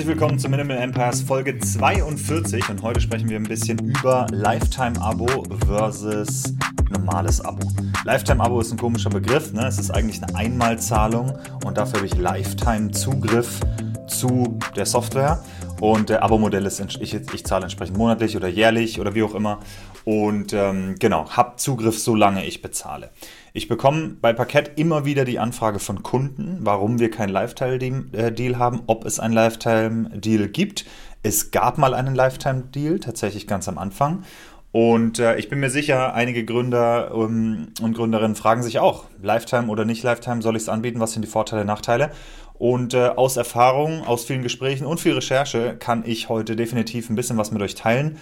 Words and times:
Herzlich 0.00 0.18
willkommen 0.18 0.38
zu 0.38 0.48
Minimal 0.48 0.78
Empires 0.78 1.20
Folge 1.20 1.58
42 1.58 2.70
und 2.70 2.80
heute 2.80 3.02
sprechen 3.02 3.28
wir 3.28 3.36
ein 3.36 3.42
bisschen 3.42 3.78
über 3.80 4.26
Lifetime-Abo 4.30 5.44
versus 5.66 6.54
normales 6.88 7.42
Abo. 7.42 7.70
Lifetime-Abo 8.06 8.62
ist 8.62 8.72
ein 8.72 8.78
komischer 8.78 9.10
Begriff, 9.10 9.52
ne? 9.52 9.66
es 9.66 9.78
ist 9.78 9.90
eigentlich 9.90 10.22
eine 10.22 10.34
Einmalzahlung 10.34 11.38
und 11.66 11.76
dafür 11.76 11.98
habe 11.98 12.06
ich 12.06 12.14
Lifetime-Zugriff 12.14 13.60
zu 14.06 14.58
der 14.74 14.86
Software 14.86 15.42
und 15.80 16.08
der 16.08 16.22
Abo-Modell 16.22 16.66
ist, 16.66 16.80
ich, 17.00 17.14
ich 17.14 17.44
zahle 17.44 17.64
entsprechend 17.64 17.96
monatlich 17.96 18.36
oder 18.36 18.48
jährlich 18.48 19.00
oder 19.00 19.14
wie 19.14 19.22
auch 19.22 19.34
immer 19.34 19.60
und 20.04 20.52
ähm, 20.52 20.96
genau, 20.98 21.30
habe 21.30 21.56
Zugriff, 21.56 21.98
solange 21.98 22.44
ich 22.46 22.62
bezahle. 22.62 23.10
Ich 23.52 23.68
bekomme 23.68 24.16
bei 24.20 24.32
Parkett 24.32 24.78
immer 24.78 25.04
wieder 25.04 25.24
die 25.24 25.38
Anfrage 25.38 25.78
von 25.78 26.02
Kunden, 26.02 26.58
warum 26.60 26.98
wir 26.98 27.10
keinen 27.10 27.30
Lifetime-Deal 27.30 28.58
haben, 28.58 28.82
ob 28.86 29.04
es 29.04 29.18
einen 29.18 29.34
Lifetime-Deal 29.34 30.48
gibt. 30.48 30.84
Es 31.22 31.50
gab 31.50 31.76
mal 31.76 31.94
einen 31.94 32.14
Lifetime-Deal, 32.14 33.00
tatsächlich 33.00 33.46
ganz 33.46 33.68
am 33.68 33.76
Anfang. 33.76 34.24
Und 34.72 35.18
äh, 35.18 35.36
ich 35.36 35.48
bin 35.48 35.58
mir 35.58 35.70
sicher, 35.70 36.14
einige 36.14 36.44
Gründer 36.44 37.12
um, 37.12 37.68
und 37.82 37.94
Gründerinnen 37.94 38.36
fragen 38.36 38.62
sich 38.62 38.78
auch, 38.78 39.04
Lifetime 39.20 39.66
oder 39.66 39.84
nicht 39.84 40.04
Lifetime, 40.04 40.42
soll 40.42 40.54
ich 40.54 40.62
es 40.62 40.68
anbieten? 40.68 41.00
Was 41.00 41.12
sind 41.12 41.22
die 41.22 41.30
Vorteile, 41.30 41.64
Nachteile? 41.64 42.12
Und 42.60 42.94
äh, 42.94 43.08
aus 43.08 43.36
Erfahrung, 43.36 44.06
aus 44.06 44.26
vielen 44.26 44.42
Gesprächen 44.42 44.84
und 44.84 45.00
viel 45.00 45.14
Recherche 45.14 45.76
kann 45.78 46.04
ich 46.06 46.28
heute 46.28 46.54
definitiv 46.54 47.10
ein 47.10 47.16
bisschen 47.16 47.38
was 47.38 47.50
mit 47.50 47.62
euch 47.62 47.74
teilen 47.74 48.18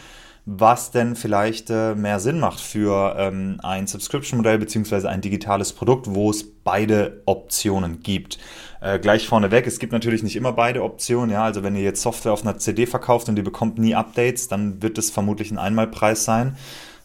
was 0.51 0.91
denn 0.91 1.15
vielleicht 1.15 1.69
äh, 1.69 1.95
mehr 1.95 2.21
Sinn 2.21 2.41
macht 2.41 2.59
für 2.59 3.17
ähm, 3.19 3.61
ein 3.63 3.87
Subscription-Modell 3.87 4.59
beziehungsweise 4.59 5.11
ein 5.11 5.21
digitales 5.21 5.75
Produkt, 5.75 6.07
wo 6.15 6.31
es 6.31 6.43
beide 6.65 7.21
Optionen 7.27 8.01
gibt. 8.03 8.39
Äh, 8.81 8.99
gleich 8.99 9.29
vorneweg, 9.29 9.67
es 9.67 9.79
gibt 9.79 9.93
natürlich 9.93 10.23
nicht 10.23 10.37
immer 10.37 10.53
beide 10.53 10.83
Optionen. 10.83 11.29
Ja, 11.29 11.45
also 11.45 11.63
wenn 11.63 11.77
ihr 11.77 11.83
jetzt 11.83 12.01
Software 12.01 12.33
auf 12.33 12.47
einer 12.47 12.57
CD 12.57 12.87
verkauft 12.87 13.29
und 13.29 13.37
ihr 13.37 13.45
bekommt 13.45 13.77
nie 13.79 13.95
Updates, 13.95 14.49
dann 14.49 14.81
wird 14.81 14.97
es 14.97 15.11
vermutlich 15.11 15.51
ein 15.51 15.59
Einmalpreis 15.59 16.25
sein, 16.25 16.57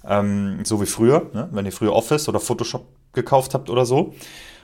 ähm, 0.07 0.59
so 0.63 0.79
wie 0.81 0.85
früher, 0.85 1.29
ne? 1.33 1.49
wenn 1.51 1.65
ihr 1.65 1.73
früher 1.73 1.91
Office 1.91 2.29
oder 2.29 2.39
Photoshop 2.39 2.87
gekauft 3.11 3.53
habt 3.53 3.69
oder 3.69 3.85
so. 3.85 4.13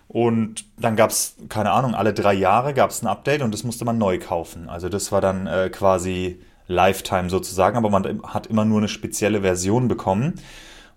Und 0.10 0.66
dann 0.78 0.96
gab 0.96 1.12
es, 1.12 1.36
keine 1.50 1.70
Ahnung, 1.70 1.94
alle 1.94 2.14
drei 2.14 2.34
Jahre 2.34 2.74
gab 2.74 2.90
es 2.90 3.04
ein 3.04 3.08
Update 3.08 3.44
und 3.44 3.54
das 3.54 3.64
musste 3.64 3.86
man 3.86 4.00
neu 4.00 4.18
kaufen. 4.18 4.68
Also 4.68 4.90
das 4.90 5.12
war 5.12 5.22
dann 5.22 5.46
äh, 5.46 5.70
quasi 5.70 6.42
Lifetime 6.68 7.30
sozusagen, 7.30 7.78
aber 7.78 7.92
man 7.92 8.24
hat 8.24 8.48
immer 8.48 8.66
nur 8.66 8.80
eine 8.80 8.88
spezielle 8.88 9.42
Version 9.42 9.88
bekommen. 9.88 10.34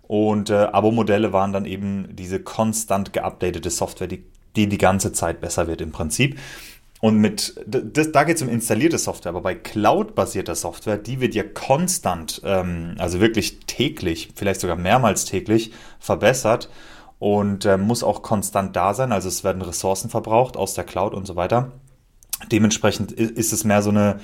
Und 0.01 0.49
äh, 0.49 0.55
Abo-Modelle 0.55 1.31
waren 1.31 1.53
dann 1.53 1.65
eben 1.65 2.07
diese 2.15 2.39
konstant 2.39 3.13
geupdatete 3.13 3.69
Software, 3.69 4.07
die, 4.07 4.23
die 4.55 4.67
die 4.67 4.79
ganze 4.79 5.13
Zeit 5.13 5.41
besser 5.41 5.67
wird 5.67 5.81
im 5.81 5.91
Prinzip. 5.91 6.39
Und 6.99 7.19
mit, 7.19 7.53
das, 7.67 8.11
da 8.11 8.23
geht 8.23 8.37
es 8.37 8.41
um 8.41 8.49
installierte 8.49 8.97
Software, 8.97 9.29
aber 9.29 9.41
bei 9.41 9.53
Cloud-basierter 9.53 10.55
Software, 10.55 10.97
die 10.97 11.19
wird 11.19 11.35
ja 11.35 11.43
konstant, 11.43 12.41
ähm, 12.43 12.95
also 12.97 13.19
wirklich 13.19 13.59
täglich, 13.67 14.29
vielleicht 14.35 14.61
sogar 14.61 14.75
mehrmals 14.75 15.25
täglich 15.25 15.71
verbessert 15.99 16.69
und 17.23 17.63
äh, 17.63 17.77
muss 17.77 18.03
auch 18.03 18.21
konstant 18.21 18.75
da 18.75 18.93
sein. 18.93 19.13
Also 19.13 19.29
es 19.29 19.45
werden 19.45 19.61
Ressourcen 19.61 20.09
verbraucht 20.09 20.57
aus 20.57 20.73
der 20.73 20.83
Cloud 20.83 21.13
und 21.13 21.25
so 21.25 21.37
weiter. 21.37 21.71
Dementsprechend 22.51 23.13
ist 23.13 23.53
es 23.53 23.63
mehr 23.63 23.81
so 23.81 23.91
eine 23.91 24.19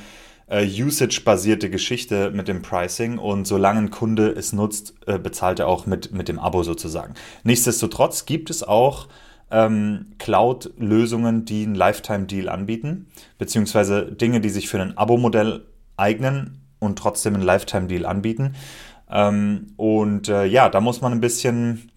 äh, 0.47 0.65
Usage-basierte 0.65 1.69
Geschichte 1.69 2.29
mit 2.31 2.49
dem 2.49 2.61
Pricing 2.61 3.17
und 3.17 3.47
solange 3.47 3.79
ein 3.79 3.89
Kunde 3.89 4.31
es 4.31 4.51
nutzt, 4.51 4.95
äh, 5.05 5.17
bezahlt 5.17 5.59
er 5.59 5.69
auch 5.69 5.85
mit, 5.85 6.11
mit 6.11 6.27
dem 6.27 6.39
Abo 6.39 6.63
sozusagen. 6.63 7.13
Nichtsdestotrotz 7.45 8.25
gibt 8.25 8.49
es 8.49 8.63
auch 8.63 9.07
ähm, 9.49 10.07
Cloud-Lösungen, 10.17 11.45
die 11.45 11.63
einen 11.63 11.75
Lifetime-Deal 11.75 12.49
anbieten, 12.49 13.07
beziehungsweise 13.37 14.11
Dinge, 14.11 14.41
die 14.41 14.49
sich 14.49 14.67
für 14.67 14.81
ein 14.81 14.97
Abo-Modell 14.97 15.63
eignen 15.95 16.65
und 16.79 16.99
trotzdem 16.99 17.35
einen 17.35 17.43
Lifetime-Deal 17.43 18.05
anbieten. 18.05 18.55
Ähm, 19.09 19.67
und 19.77 20.27
äh, 20.27 20.43
ja, 20.43 20.67
da 20.67 20.81
muss 20.81 20.99
man 20.99 21.13
ein 21.13 21.21
bisschen 21.21 21.89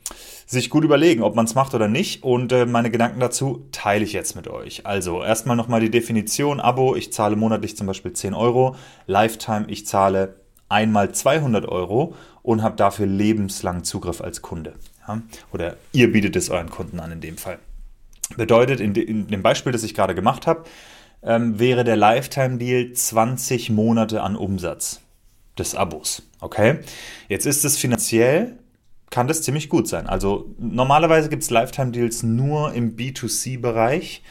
sich 0.46 0.70
gut 0.70 0.84
überlegen, 0.84 1.22
ob 1.22 1.34
man 1.34 1.46
es 1.46 1.54
macht 1.54 1.74
oder 1.74 1.88
nicht. 1.88 2.22
Und 2.22 2.52
äh, 2.52 2.66
meine 2.66 2.90
Gedanken 2.90 3.20
dazu 3.20 3.66
teile 3.72 4.04
ich 4.04 4.12
jetzt 4.12 4.36
mit 4.36 4.48
euch. 4.48 4.86
Also 4.86 5.22
erstmal 5.22 5.56
nochmal 5.56 5.80
die 5.80 5.90
Definition. 5.90 6.60
Abo, 6.60 6.94
ich 6.94 7.12
zahle 7.12 7.36
monatlich 7.36 7.76
zum 7.76 7.86
Beispiel 7.86 8.12
10 8.12 8.34
Euro. 8.34 8.76
Lifetime, 9.06 9.64
ich 9.68 9.86
zahle 9.86 10.36
einmal 10.68 11.12
200 11.12 11.66
Euro 11.66 12.14
und 12.42 12.62
habe 12.62 12.76
dafür 12.76 13.06
lebenslang 13.06 13.84
Zugriff 13.84 14.20
als 14.20 14.42
Kunde. 14.42 14.74
Ja? 15.06 15.22
Oder 15.52 15.76
ihr 15.92 16.12
bietet 16.12 16.36
es 16.36 16.50
euren 16.50 16.70
Kunden 16.70 17.00
an 17.00 17.12
in 17.12 17.20
dem 17.20 17.36
Fall. 17.36 17.58
Bedeutet, 18.36 18.80
in, 18.80 18.94
de, 18.94 19.04
in 19.04 19.28
dem 19.28 19.42
Beispiel, 19.42 19.72
das 19.72 19.82
ich 19.82 19.94
gerade 19.94 20.14
gemacht 20.14 20.46
habe, 20.46 20.64
ähm, 21.22 21.58
wäre 21.58 21.84
der 21.84 21.96
Lifetime-Deal 21.96 22.92
20 22.92 23.70
Monate 23.70 24.22
an 24.22 24.36
Umsatz 24.36 25.00
des 25.58 25.74
Abos. 25.74 26.22
Okay? 26.40 26.78
Jetzt 27.28 27.46
ist 27.46 27.64
es 27.64 27.76
finanziell 27.78 28.58
kann 29.12 29.28
das 29.28 29.42
ziemlich 29.42 29.68
gut 29.68 29.86
sein. 29.86 30.08
Also 30.08 30.46
normalerweise 30.58 31.28
gibt 31.28 31.42
es 31.42 31.50
Lifetime-Deals 31.50 32.22
nur 32.22 32.72
im 32.72 32.96
B2C-Bereich, 32.96 34.22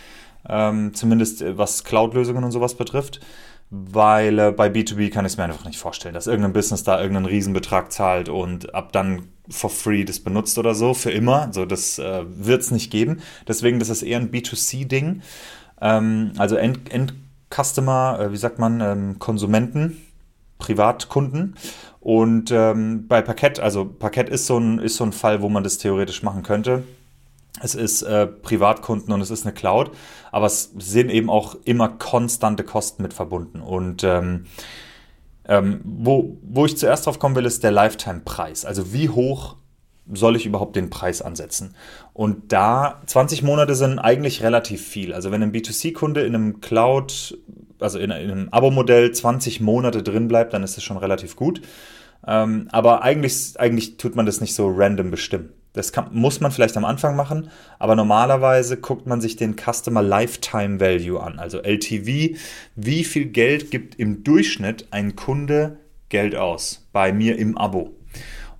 ähm, 0.49 0.93
zumindest 0.95 1.43
äh, 1.43 1.57
was 1.57 1.83
Cloud-Lösungen 1.83 2.43
und 2.43 2.51
sowas 2.51 2.73
betrifft, 2.73 3.21
weil 3.69 4.39
äh, 4.39 4.51
bei 4.51 4.69
B2B 4.69 5.11
kann 5.11 5.23
ich 5.23 5.33
es 5.33 5.37
mir 5.37 5.43
einfach 5.43 5.65
nicht 5.65 5.77
vorstellen, 5.77 6.15
dass 6.15 6.25
irgendein 6.25 6.53
Business 6.53 6.83
da 6.83 6.99
irgendeinen 6.99 7.27
Riesenbetrag 7.27 7.91
zahlt 7.91 8.27
und 8.27 8.73
ab 8.73 8.91
dann 8.91 9.27
for 9.49 9.69
free 9.69 10.03
das 10.03 10.19
benutzt 10.19 10.57
oder 10.57 10.73
so, 10.73 10.95
für 10.95 11.11
immer. 11.11 11.43
Also 11.43 11.65
das 11.65 11.99
äh, 11.99 12.23
wird 12.25 12.61
es 12.61 12.71
nicht 12.71 12.91
geben. 12.91 13.21
Deswegen, 13.47 13.77
das 13.77 13.89
ist 13.89 14.01
eher 14.01 14.19
ein 14.19 14.31
B2C-Ding. 14.31 15.21
Ähm, 15.79 16.31
also 16.39 16.55
End-Customer, 16.55 18.17
End 18.19 18.29
äh, 18.29 18.31
wie 18.33 18.37
sagt 18.37 18.57
man, 18.57 18.81
ähm, 18.81 19.19
Konsumenten, 19.19 20.01
Privatkunden. 20.57 21.55
Und 22.01 22.49
ähm, 22.51 23.07
bei 23.07 23.21
Parkett, 23.21 23.59
also 23.59 23.85
Parkett 23.85 24.27
ist 24.27 24.47
so, 24.47 24.57
ein, 24.57 24.79
ist 24.79 24.97
so 24.97 25.03
ein 25.03 25.13
Fall, 25.13 25.41
wo 25.41 25.49
man 25.49 25.63
das 25.63 25.77
theoretisch 25.77 26.23
machen 26.23 26.41
könnte. 26.41 26.83
Es 27.61 27.75
ist 27.75 28.01
äh, 28.01 28.25
Privatkunden 28.25 29.13
und 29.13 29.21
es 29.21 29.29
ist 29.29 29.45
eine 29.45 29.53
Cloud, 29.53 29.91
aber 30.31 30.47
es 30.47 30.71
sind 30.79 31.11
eben 31.11 31.29
auch 31.29 31.55
immer 31.63 31.89
konstante 31.89 32.63
Kosten 32.63 33.03
mit 33.03 33.13
verbunden. 33.13 33.61
Und 33.61 34.03
ähm, 34.03 34.45
ähm, 35.47 35.81
wo, 35.83 36.37
wo 36.41 36.65
ich 36.65 36.75
zuerst 36.75 37.05
drauf 37.05 37.19
kommen 37.19 37.35
will, 37.35 37.45
ist 37.45 37.63
der 37.63 37.71
Lifetime-Preis. 37.71 38.65
Also 38.65 38.93
wie 38.93 39.09
hoch 39.09 39.57
soll 40.13 40.35
ich 40.35 40.45
überhaupt 40.45 40.75
den 40.75 40.89
Preis 40.89 41.21
ansetzen? 41.21 41.75
Und 42.13 42.51
da 42.51 43.01
20 43.05 43.43
Monate 43.43 43.75
sind 43.75 43.99
eigentlich 43.99 44.43
relativ 44.43 44.85
viel. 44.85 45.13
Also 45.13 45.31
wenn 45.31 45.43
ein 45.43 45.51
B2C-Kunde 45.51 46.21
in 46.21 46.35
einem 46.35 46.61
Cloud 46.61 47.37
also 47.81 47.99
in, 47.99 48.11
in 48.11 48.31
einem 48.31 48.49
Abo-Modell 48.49 49.11
20 49.11 49.59
Monate 49.59 50.03
drin 50.03 50.27
bleibt, 50.27 50.53
dann 50.53 50.63
ist 50.63 50.77
das 50.77 50.83
schon 50.83 50.97
relativ 50.97 51.35
gut. 51.35 51.61
Ähm, 52.25 52.67
aber 52.71 53.03
eigentlich, 53.03 53.59
eigentlich 53.59 53.97
tut 53.97 54.15
man 54.15 54.25
das 54.25 54.41
nicht 54.41 54.53
so 54.53 54.69
random 54.69 55.11
bestimmen. 55.11 55.49
Das 55.73 55.91
kann, 55.91 56.09
muss 56.11 56.41
man 56.41 56.51
vielleicht 56.51 56.75
am 56.75 56.85
Anfang 56.85 57.15
machen, 57.15 57.49
aber 57.79 57.95
normalerweise 57.95 58.77
guckt 58.77 59.07
man 59.07 59.21
sich 59.21 59.37
den 59.37 59.55
Customer 59.55 60.01
Lifetime 60.01 60.79
Value 60.79 61.21
an, 61.21 61.39
also 61.39 61.59
LTV. 61.59 62.37
Wie 62.75 63.03
viel 63.03 63.25
Geld 63.25 63.71
gibt 63.71 63.95
im 63.95 64.23
Durchschnitt 64.23 64.87
ein 64.91 65.15
Kunde 65.15 65.79
Geld 66.09 66.35
aus 66.35 66.87
bei 66.91 67.13
mir 67.13 67.39
im 67.39 67.57
Abo? 67.57 67.95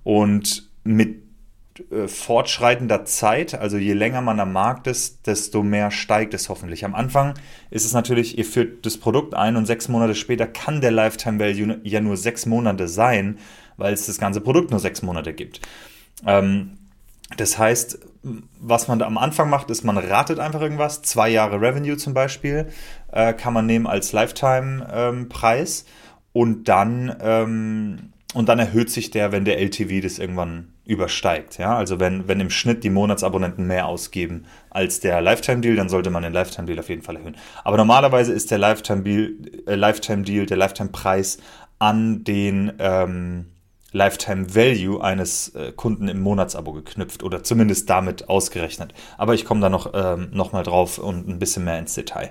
Und 0.04 0.70
mit 0.84 1.22
äh, 1.92 2.08
fortschreitender 2.08 3.04
Zeit, 3.04 3.54
also 3.54 3.76
je 3.76 3.92
länger 3.92 4.20
man 4.20 4.40
am 4.40 4.52
Markt 4.52 4.86
ist, 4.86 5.26
desto 5.26 5.62
mehr 5.62 5.90
steigt 5.90 6.34
es 6.34 6.48
hoffentlich. 6.48 6.84
Am 6.84 6.94
Anfang 6.94 7.34
ist 7.70 7.84
es 7.84 7.92
natürlich, 7.92 8.38
ihr 8.38 8.44
führt 8.44 8.86
das 8.86 8.96
Produkt 8.96 9.34
ein 9.34 9.56
und 9.56 9.66
sechs 9.66 9.88
Monate 9.88 10.14
später 10.14 10.46
kann 10.46 10.80
der 10.80 10.90
Lifetime 10.90 11.38
Value 11.38 11.80
ja 11.82 12.00
nur 12.00 12.16
sechs 12.16 12.46
Monate 12.46 12.88
sein, 12.88 13.38
weil 13.76 13.92
es 13.92 14.06
das 14.06 14.18
ganze 14.18 14.40
Produkt 14.40 14.70
nur 14.70 14.80
sechs 14.80 15.02
Monate 15.02 15.32
gibt. 15.32 15.60
Ähm, 16.26 16.78
das 17.36 17.58
heißt, 17.58 17.98
was 18.60 18.88
man 18.88 18.98
da 18.98 19.06
am 19.06 19.18
Anfang 19.18 19.50
macht, 19.50 19.70
ist, 19.70 19.84
man 19.84 19.98
ratet 19.98 20.38
einfach 20.38 20.60
irgendwas. 20.60 21.02
Zwei 21.02 21.28
Jahre 21.28 21.60
Revenue 21.60 21.96
zum 21.96 22.14
Beispiel 22.14 22.68
äh, 23.10 23.32
kann 23.32 23.52
man 23.52 23.66
nehmen 23.66 23.86
als 23.86 24.12
Lifetime-Preis. 24.12 25.82
Ähm, 25.82 25.92
und 26.32 26.68
dann, 26.68 27.14
ähm, 27.20 28.11
und 28.34 28.48
dann 28.48 28.58
erhöht 28.58 28.90
sich 28.90 29.10
der, 29.10 29.32
wenn 29.32 29.44
der 29.44 29.60
LTV 29.60 30.02
das 30.02 30.18
irgendwann 30.18 30.72
übersteigt. 30.84 31.58
Ja? 31.58 31.76
Also 31.76 32.00
wenn, 32.00 32.28
wenn 32.28 32.40
im 32.40 32.50
Schnitt 32.50 32.82
die 32.82 32.90
Monatsabonnenten 32.90 33.66
mehr 33.66 33.86
ausgeben 33.86 34.46
als 34.70 35.00
der 35.00 35.20
Lifetime-Deal, 35.20 35.76
dann 35.76 35.88
sollte 35.88 36.10
man 36.10 36.22
den 36.22 36.32
Lifetime-Deal 36.32 36.78
auf 36.78 36.88
jeden 36.88 37.02
Fall 37.02 37.16
erhöhen. 37.16 37.36
Aber 37.64 37.76
normalerweise 37.76 38.32
ist 38.32 38.50
der 38.50 38.58
Lifetime-Deal, 38.58 39.34
äh, 39.66 39.74
Lifetime-Deal 39.74 40.46
der 40.46 40.56
Lifetime-Preis 40.56 41.38
an 41.78 42.24
den 42.24 42.72
ähm, 42.78 43.46
Lifetime 43.92 44.54
Value 44.54 45.02
eines 45.02 45.54
äh, 45.54 45.72
Kunden 45.72 46.08
im 46.08 46.20
Monatsabo 46.20 46.72
geknüpft 46.72 47.22
oder 47.22 47.42
zumindest 47.44 47.90
damit 47.90 48.28
ausgerechnet. 48.30 48.94
Aber 49.18 49.34
ich 49.34 49.44
komme 49.44 49.60
da 49.60 49.68
noch, 49.68 49.92
ähm, 49.92 50.28
noch 50.32 50.52
mal 50.52 50.62
drauf 50.62 50.96
und 50.98 51.28
ein 51.28 51.38
bisschen 51.38 51.64
mehr 51.64 51.78
ins 51.78 51.94
Detail. 51.94 52.30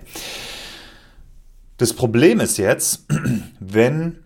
Das 1.78 1.94
Problem 1.94 2.40
ist 2.40 2.58
jetzt, 2.58 3.06
wenn 3.60 4.21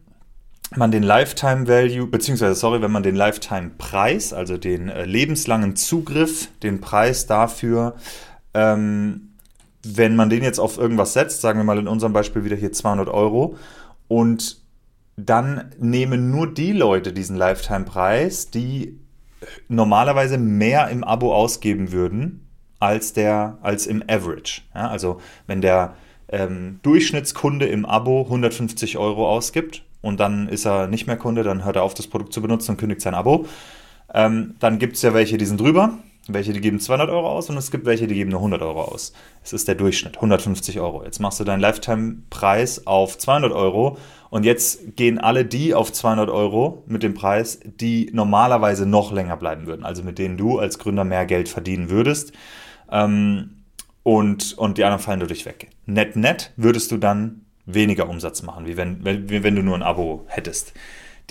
man 0.78 0.92
den 0.92 1.04
Lifetime 1.04 1.68
Value, 1.68 2.08
beziehungsweise, 2.08 2.56
sorry, 2.56 2.82
wenn 2.82 2.92
man 2.92 3.04
den 3.04 3.16
Lifetime 3.16 3.72
Preis, 3.78 4.34
also 4.34 4.58
den 4.58 4.90
äh, 4.90 5.06
lebenslangen 5.06 5.76
Zugriff, 5.76 6.50
den 6.64 6.82
Preis 6.82 7.28
dafür, 7.28 7.96
ähm, 8.54 9.34
wenn 9.84 10.16
man 10.16 10.30
den 10.30 10.44
jetzt 10.44 10.60
auf 10.60 10.78
irgendwas 10.78 11.14
setzt, 11.14 11.42
sagen 11.42 11.60
wir 11.60 11.64
mal 11.64 11.78
in 11.78 11.88
unserem 11.88 12.14
Beispiel 12.14 12.44
wieder 12.44 12.56
hier 12.56 12.72
200 12.72 13.08
Euro, 13.10 13.58
und 14.08 14.62
dann 15.18 15.72
nehmen 15.80 16.32
nur 16.32 16.54
die 16.54 16.72
Leute 16.74 17.14
diesen 17.14 17.38
Lifetime-Preis, 17.38 18.50
die 18.50 19.00
normalerweise 19.68 20.38
mehr 20.38 20.90
im 20.90 21.04
Abo 21.04 21.34
ausgeben 21.34 21.92
würden 21.92 22.48
als, 22.80 23.14
der, 23.14 23.58
als 23.62 23.88
im 23.88 24.04
Average. 24.08 24.62
Ja, 24.74 24.90
also 24.90 25.22
wenn 25.48 25.62
der 25.62 25.96
ähm, 26.28 26.80
Durchschnittskunde 26.82 27.66
im 27.68 27.86
Abo 27.86 28.24
150 28.24 28.98
Euro 28.98 29.30
ausgibt 29.30 29.84
und 30.06 30.20
dann 30.20 30.48
ist 30.48 30.66
er 30.66 30.86
nicht 30.86 31.08
mehr 31.08 31.18
Kunde, 31.18 31.42
dann 31.42 31.66
hört 31.66 31.78
er 31.78 31.84
auf, 31.84 31.96
das 31.96 32.06
Produkt 32.06 32.32
zu 32.32 32.40
benutzen 32.40 32.72
und 32.72 32.78
kündigt 32.78 33.02
sein 33.02 33.16
Abo. 33.16 33.48
Ähm, 34.14 34.54
dann 34.60 34.78
gibt 34.78 34.98
es 34.98 35.02
ja 35.02 35.16
welche, 35.16 35.38
die 35.38 35.46
sind 35.46 35.60
drüber, 35.60 35.98
welche, 36.28 36.54
die 36.54 36.62
geben 36.62 36.80
200 36.80 37.10
Euro 37.10 37.28
aus 37.28 37.50
und 37.50 37.58
es 37.58 37.72
gibt 37.72 37.88
welche, 37.88 38.06
die 38.06 38.14
geben 38.14 38.30
nur 38.30 38.40
100 38.40 38.62
Euro 38.62 38.84
aus. 38.84 39.14
Es 39.44 39.52
ist 39.52 39.68
der 39.68 39.74
Durchschnitt, 39.74 40.18
150 40.18 40.80
Euro. 40.80 41.04
Jetzt 41.04 41.20
machst 41.20 41.40
du 41.40 41.44
deinen 41.44 41.60
Lifetime-Preis 41.60 42.86
auf 42.86 43.18
200 43.18 43.52
Euro 43.52 43.98
und 44.30 44.44
jetzt 44.44 44.96
gehen 44.96 45.18
alle 45.18 45.44
die 45.44 45.74
auf 45.74 45.92
200 45.92 46.30
Euro 46.30 46.84
mit 46.86 47.02
dem 47.02 47.16
Preis, 47.16 47.60
die 47.64 48.12
normalerweise 48.14 48.86
noch 48.86 49.12
länger 49.12 49.38
bleiben 49.38 49.66
würden. 49.66 49.84
Also 49.84 50.04
mit 50.04 50.20
denen 50.20 50.38
du 50.38 50.60
als 50.60 50.78
Gründer 50.78 51.04
mehr 51.04 51.26
Geld 51.26 51.50
verdienen 51.50 51.90
würdest. 51.90 52.32
Ähm, 52.92 53.64
und, 54.04 54.56
und 54.60 54.78
die 54.78 54.84
anderen 54.84 55.02
fallen 55.02 55.20
dadurch 55.20 55.48
weg. 55.48 55.72
Net, 55.88 56.16
net 56.16 56.52
würdest 56.58 56.92
du 56.92 56.98
dann 56.98 57.45
weniger 57.66 58.10
Umsatz 58.10 58.42
machen, 58.44 58.66
wie 58.66 58.78
wenn, 58.78 59.04
wenn, 59.04 59.30
wenn 59.30 59.56
du 59.56 59.64
nur 59.64 59.76
ein 59.76 59.84
Abo 59.84 60.26
hättest. 60.28 60.74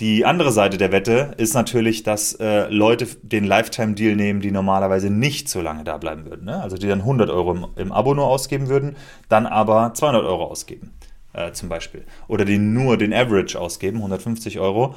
Die 0.01 0.25
andere 0.25 0.51
Seite 0.51 0.77
der 0.77 0.91
Wette 0.91 1.33
ist 1.37 1.53
natürlich, 1.53 2.03
dass 2.03 2.33
äh, 2.33 2.67
Leute 2.67 3.07
den 3.21 3.45
Lifetime-Deal 3.45 4.17
nehmen, 4.17 4.41
die 4.41 4.51
normalerweise 4.51 5.09
nicht 5.09 5.47
so 5.47 5.61
lange 5.61 5.85
da 5.85 5.97
bleiben 5.97 6.25
würden. 6.25 6.45
Ne? 6.45 6.61
Also 6.61 6.75
die 6.75 6.87
dann 6.87 6.99
100 6.99 7.29
Euro 7.29 7.53
im, 7.53 7.67
im, 7.77 7.91
Abo 7.93 8.13
nur 8.13 8.27
ausgeben 8.27 8.67
würden, 8.67 8.97
dann 9.29 9.45
aber 9.45 9.93
200 9.93 10.25
Euro 10.25 10.45
ausgeben, 10.47 10.91
äh, 11.31 11.53
zum 11.53 11.69
Beispiel. 11.69 12.03
Oder 12.27 12.43
die 12.43 12.57
nur 12.57 12.97
den 12.97 13.13
Average 13.13 13.57
ausgeben, 13.57 13.97
150 13.97 14.59
Euro. 14.59 14.95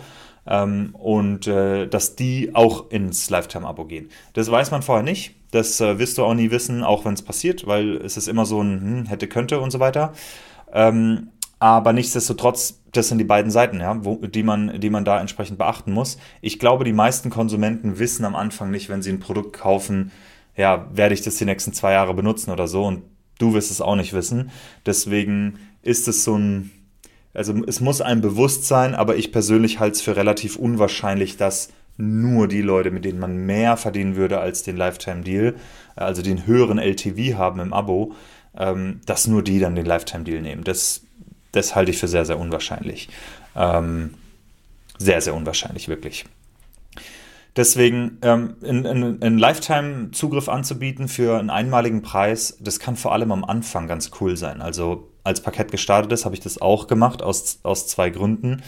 Ähm, 0.49 0.94
und 0.94 1.46
äh, 1.46 1.87
dass 1.87 2.17
die 2.17 2.55
auch 2.55 2.90
ins 2.90 3.31
Lifetime-Abo 3.31 3.85
gehen. 3.85 4.11
Das 4.32 4.50
weiß 4.50 4.73
man 4.73 4.82
vorher 4.82 5.05
nicht. 5.05 5.37
Das 5.52 5.81
äh, 5.81 6.00
wirst 6.00 6.19
du 6.19 6.25
auch 6.25 6.35
nie 6.35 6.50
wissen, 6.50 6.82
auch 6.82 7.05
wenn 7.05 7.14
es 7.14 7.23
passiert, 7.23 7.69
weil 7.69 7.99
es 7.99 8.17
ist 8.17 8.26
immer 8.26 8.46
so 8.46 8.61
ein 8.61 8.81
hm, 8.81 9.06
hätte, 9.06 9.29
könnte 9.29 9.61
und 9.61 9.70
so 9.70 9.79
weiter. 9.79 10.12
Ähm, 10.72 11.28
aber 11.58 11.92
nichtsdestotrotz, 11.92 12.80
das 12.92 13.08
sind 13.08 13.18
die 13.18 13.24
beiden 13.24 13.50
Seiten, 13.50 13.80
ja, 13.80 14.04
wo, 14.04 14.16
die, 14.16 14.42
man, 14.42 14.80
die 14.80 14.90
man 14.90 15.04
da 15.04 15.20
entsprechend 15.20 15.58
beachten 15.58 15.92
muss. 15.92 16.18
Ich 16.40 16.58
glaube, 16.58 16.84
die 16.84 16.92
meisten 16.92 17.30
Konsumenten 17.30 17.98
wissen 17.98 18.24
am 18.24 18.36
Anfang 18.36 18.70
nicht, 18.70 18.88
wenn 18.88 19.02
sie 19.02 19.10
ein 19.10 19.20
Produkt 19.20 19.54
kaufen, 19.54 20.12
ja, 20.56 20.86
werde 20.92 21.14
ich 21.14 21.22
das 21.22 21.36
die 21.36 21.44
nächsten 21.44 21.72
zwei 21.72 21.92
Jahre 21.92 22.14
benutzen 22.14 22.50
oder 22.50 22.68
so. 22.68 22.84
Und 22.84 23.02
du 23.38 23.54
wirst 23.54 23.70
es 23.70 23.80
auch 23.80 23.96
nicht 23.96 24.12
wissen. 24.12 24.50
Deswegen 24.86 25.58
ist 25.82 26.06
es 26.08 26.24
so 26.24 26.36
ein, 26.36 26.70
also 27.34 27.54
es 27.66 27.80
muss 27.80 28.00
einem 28.00 28.20
bewusst 28.20 28.66
sein, 28.66 28.94
aber 28.94 29.16
ich 29.16 29.32
persönlich 29.32 29.80
halte 29.80 29.94
es 29.94 30.02
für 30.02 30.16
relativ 30.16 30.56
unwahrscheinlich, 30.56 31.36
dass 31.36 31.70
nur 31.96 32.46
die 32.46 32.62
Leute, 32.62 32.92
mit 32.92 33.04
denen 33.04 33.18
man 33.18 33.36
mehr 33.36 33.76
verdienen 33.76 34.14
würde 34.14 34.38
als 34.38 34.62
den 34.62 34.76
Lifetime-Deal, 34.76 35.56
also 35.96 36.22
den 36.22 36.46
höheren 36.46 36.78
LTV 36.78 37.36
haben 37.36 37.58
im 37.58 37.72
Abo, 37.72 38.12
ähm, 38.58 39.00
dass 39.06 39.26
nur 39.26 39.43
die 39.43 39.60
dann 39.60 39.75
den 39.75 39.87
Lifetime-Deal 39.87 40.43
nehmen. 40.43 40.64
Das 40.64 41.02
das 41.52 41.75
halte 41.75 41.90
ich 41.90 41.99
für 41.99 42.08
sehr, 42.08 42.25
sehr 42.25 42.38
unwahrscheinlich. 42.38 43.08
Ähm, 43.56 44.14
sehr, 44.99 45.20
sehr 45.20 45.34
unwahrscheinlich, 45.34 45.88
wirklich. 45.88 46.25
Deswegen 47.56 48.19
ähm, 48.22 48.56
einen 48.62 49.38
Lifetime-Zugriff 49.38 50.49
anzubieten 50.49 51.08
für 51.08 51.38
einen 51.38 51.50
einmaligen 51.50 52.02
Preis, 52.02 52.56
das 52.60 52.78
kann 52.78 52.96
vor 52.96 53.12
allem 53.12 53.32
am 53.32 53.44
Anfang 53.44 53.88
ganz 53.88 54.10
cool 54.20 54.37
sein. 54.37 54.61
Also 54.61 55.08
als 55.25 55.43
Parkett 55.43 55.70
gestartet 55.70 56.12
ist, 56.12 56.25
habe 56.25 56.34
ich 56.34 56.40
das 56.40 56.61
auch 56.61 56.87
gemacht 56.87 57.22
aus, 57.22 57.58
aus 57.62 57.87
zwei 57.88 58.11
Gründen. 58.11 58.62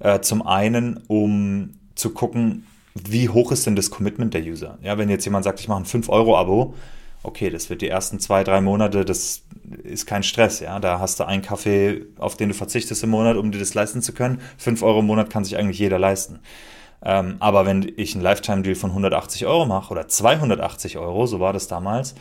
Äh, 0.00 0.20
zum 0.20 0.44
einen, 0.44 1.04
um 1.06 1.74
zu 1.94 2.10
gucken, 2.10 2.66
wie 2.94 3.28
hoch 3.28 3.52
ist 3.52 3.66
denn 3.66 3.76
das 3.76 3.90
Commitment 3.90 4.34
der 4.34 4.42
User? 4.42 4.78
Ja, 4.82 4.98
wenn 4.98 5.08
jetzt 5.08 5.24
jemand 5.24 5.44
sagt, 5.44 5.60
ich 5.60 5.68
mache 5.68 5.82
ein 5.82 5.86
5-Euro-Abo, 5.86 6.74
okay, 7.22 7.50
das 7.50 7.70
wird 7.70 7.82
die 7.82 7.88
ersten 7.88 8.18
zwei, 8.18 8.44
drei 8.44 8.60
Monate, 8.60 9.04
das 9.04 9.42
ist 9.82 10.06
kein 10.06 10.22
Stress, 10.22 10.60
ja. 10.60 10.78
Da 10.80 10.98
hast 10.98 11.20
du 11.20 11.24
einen 11.24 11.42
Kaffee, 11.42 12.06
auf 12.18 12.36
den 12.36 12.48
du 12.48 12.54
verzichtest 12.54 13.02
im 13.04 13.10
Monat, 13.10 13.36
um 13.36 13.52
dir 13.52 13.58
das 13.58 13.74
leisten 13.74 14.02
zu 14.02 14.12
können. 14.12 14.40
Fünf 14.58 14.82
Euro 14.82 15.00
im 15.00 15.06
Monat 15.06 15.30
kann 15.30 15.44
sich 15.44 15.56
eigentlich 15.56 15.78
jeder 15.78 15.98
leisten. 15.98 16.40
Ähm, 17.04 17.36
aber 17.40 17.66
wenn 17.66 17.92
ich 17.96 18.14
einen 18.14 18.22
Lifetime-Deal 18.22 18.76
von 18.76 18.90
180 18.90 19.46
Euro 19.46 19.66
mache 19.66 19.90
oder 19.90 20.06
280 20.08 20.98
Euro, 20.98 21.26
so 21.26 21.40
war 21.40 21.52
das 21.52 21.66
damals, 21.66 22.14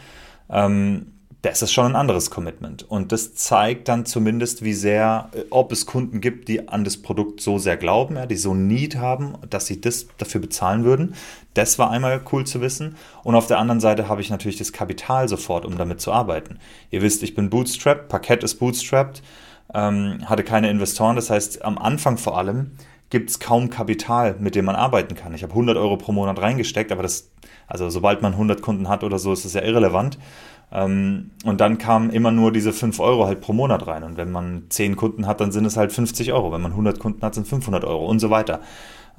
ähm, 0.50 1.13
das 1.41 1.63
ist 1.63 1.71
schon 1.71 1.85
ein 1.85 1.95
anderes 1.95 2.29
Commitment. 2.29 2.83
Und 2.83 3.11
das 3.11 3.33
zeigt 3.33 3.88
dann 3.88 4.05
zumindest, 4.05 4.63
wie 4.63 4.73
sehr, 4.73 5.29
äh, 5.33 5.43
ob 5.49 5.71
es 5.71 5.85
Kunden 5.85 6.21
gibt, 6.21 6.47
die 6.47 6.67
an 6.69 6.83
das 6.83 6.97
Produkt 6.97 7.41
so 7.41 7.57
sehr 7.57 7.77
glauben, 7.77 8.15
ja, 8.15 8.25
die 8.27 8.35
so 8.35 8.53
Need 8.53 8.97
haben, 8.97 9.33
dass 9.49 9.65
sie 9.65 9.81
das 9.81 10.07
dafür 10.17 10.41
bezahlen 10.41 10.83
würden. 10.83 11.15
Das 11.55 11.79
war 11.79 11.89
einmal 11.89 12.21
cool 12.31 12.45
zu 12.45 12.61
wissen. 12.61 12.95
Und 13.23 13.35
auf 13.35 13.47
der 13.47 13.57
anderen 13.57 13.79
Seite 13.79 14.07
habe 14.07 14.21
ich 14.21 14.29
natürlich 14.29 14.57
das 14.57 14.71
Kapital 14.71 15.27
sofort, 15.27 15.65
um 15.65 15.77
damit 15.77 15.99
zu 15.99 16.11
arbeiten. 16.11 16.59
Ihr 16.91 17.01
wisst, 17.01 17.23
ich 17.23 17.33
bin 17.33 17.49
bootstrapped, 17.49 18.07
Parkett 18.07 18.43
ist 18.43 18.55
bootstrapped, 18.55 19.23
ähm, 19.73 20.19
hatte 20.25 20.43
keine 20.43 20.69
Investoren. 20.69 21.15
Das 21.15 21.31
heißt, 21.31 21.65
am 21.65 21.79
Anfang 21.79 22.17
vor 22.17 22.38
allem 22.38 22.71
gibt 23.09 23.31
es 23.31 23.39
kaum 23.39 23.69
Kapital, 23.69 24.35
mit 24.39 24.55
dem 24.55 24.65
man 24.65 24.75
arbeiten 24.75 25.15
kann. 25.15 25.33
Ich 25.33 25.43
habe 25.43 25.53
100 25.53 25.75
Euro 25.75 25.98
pro 25.98 26.12
Monat 26.12 26.39
reingesteckt, 26.39 26.91
aber 26.91 27.01
das, 27.03 27.31
also 27.67 27.89
sobald 27.89 28.21
man 28.21 28.33
100 28.33 28.62
Kunden 28.62 28.88
hat 28.88 29.03
oder 29.03 29.19
so, 29.19 29.33
ist 29.33 29.43
das 29.43 29.53
ja 29.53 29.63
irrelevant. 29.63 30.17
Ähm, 30.71 31.31
und 31.43 31.61
dann 31.61 31.77
kamen 31.77 32.11
immer 32.11 32.31
nur 32.31 32.51
diese 32.51 32.73
5 32.73 32.99
Euro 32.99 33.25
halt 33.25 33.41
pro 33.41 33.53
Monat 33.53 33.87
rein. 33.87 34.03
Und 34.03 34.17
wenn 34.17 34.31
man 34.31 34.63
10 34.69 34.95
Kunden 34.95 35.27
hat, 35.27 35.41
dann 35.41 35.51
sind 35.51 35.65
es 35.65 35.77
halt 35.77 35.91
50 35.91 36.31
Euro. 36.33 36.51
Wenn 36.51 36.61
man 36.61 36.71
100 36.71 36.99
Kunden 36.99 37.21
hat, 37.23 37.35
sind 37.35 37.47
500 37.47 37.83
Euro 37.83 38.05
und 38.07 38.19
so 38.19 38.29
weiter. 38.29 38.61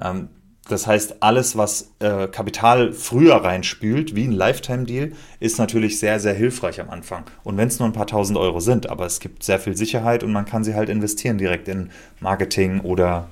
Ähm, 0.00 0.28
das 0.68 0.86
heißt, 0.86 1.22
alles, 1.22 1.56
was 1.56 1.92
äh, 1.98 2.28
Kapital 2.28 2.92
früher 2.92 3.36
reinspült, 3.36 4.14
wie 4.14 4.24
ein 4.24 4.32
Lifetime-Deal, 4.32 5.12
ist 5.40 5.58
natürlich 5.58 5.98
sehr, 5.98 6.20
sehr 6.20 6.34
hilfreich 6.34 6.80
am 6.80 6.88
Anfang. 6.88 7.24
Und 7.42 7.56
wenn 7.56 7.66
es 7.66 7.80
nur 7.80 7.88
ein 7.88 7.92
paar 7.92 8.06
tausend 8.06 8.38
Euro 8.38 8.60
sind, 8.60 8.88
aber 8.88 9.04
es 9.04 9.18
gibt 9.18 9.42
sehr 9.42 9.58
viel 9.58 9.76
Sicherheit 9.76 10.22
und 10.22 10.32
man 10.32 10.44
kann 10.44 10.62
sie 10.62 10.74
halt 10.74 10.88
investieren 10.88 11.36
direkt 11.36 11.66
in 11.66 11.90
Marketing 12.20 12.80
oder, 12.80 13.28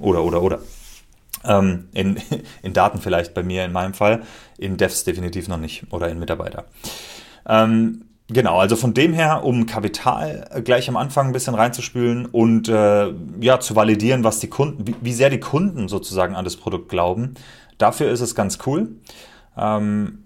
oder, 0.00 0.24
oder, 0.24 0.42
oder. 0.42 0.58
Ähm, 1.44 1.88
in, 1.92 2.20
in 2.62 2.72
Daten 2.72 3.00
vielleicht 3.00 3.32
bei 3.32 3.44
mir 3.44 3.64
in 3.64 3.72
meinem 3.72 3.94
Fall, 3.94 4.22
in 4.58 4.76
Devs 4.76 5.04
definitiv 5.04 5.46
noch 5.46 5.56
nicht 5.56 5.84
oder 5.90 6.08
in 6.08 6.18
Mitarbeiter. 6.18 6.64
Ähm, 7.50 8.04
genau, 8.28 8.60
also 8.60 8.76
von 8.76 8.94
dem 8.94 9.12
her, 9.12 9.44
um 9.44 9.66
Kapital 9.66 10.62
gleich 10.64 10.88
am 10.88 10.96
Anfang 10.96 11.26
ein 11.26 11.32
bisschen 11.32 11.56
reinzuspülen 11.56 12.26
und 12.26 12.68
äh, 12.68 13.12
ja, 13.40 13.58
zu 13.58 13.74
validieren, 13.74 14.22
was 14.22 14.38
die 14.38 14.48
Kunden, 14.48 14.86
wie, 14.86 14.94
wie, 15.00 15.12
sehr 15.12 15.30
die 15.30 15.40
Kunden 15.40 15.88
sozusagen 15.88 16.36
an 16.36 16.44
das 16.44 16.56
Produkt 16.56 16.88
glauben. 16.88 17.34
Dafür 17.76 18.10
ist 18.10 18.20
es 18.20 18.36
ganz 18.36 18.58
cool. 18.66 18.88
Ähm, 19.58 20.20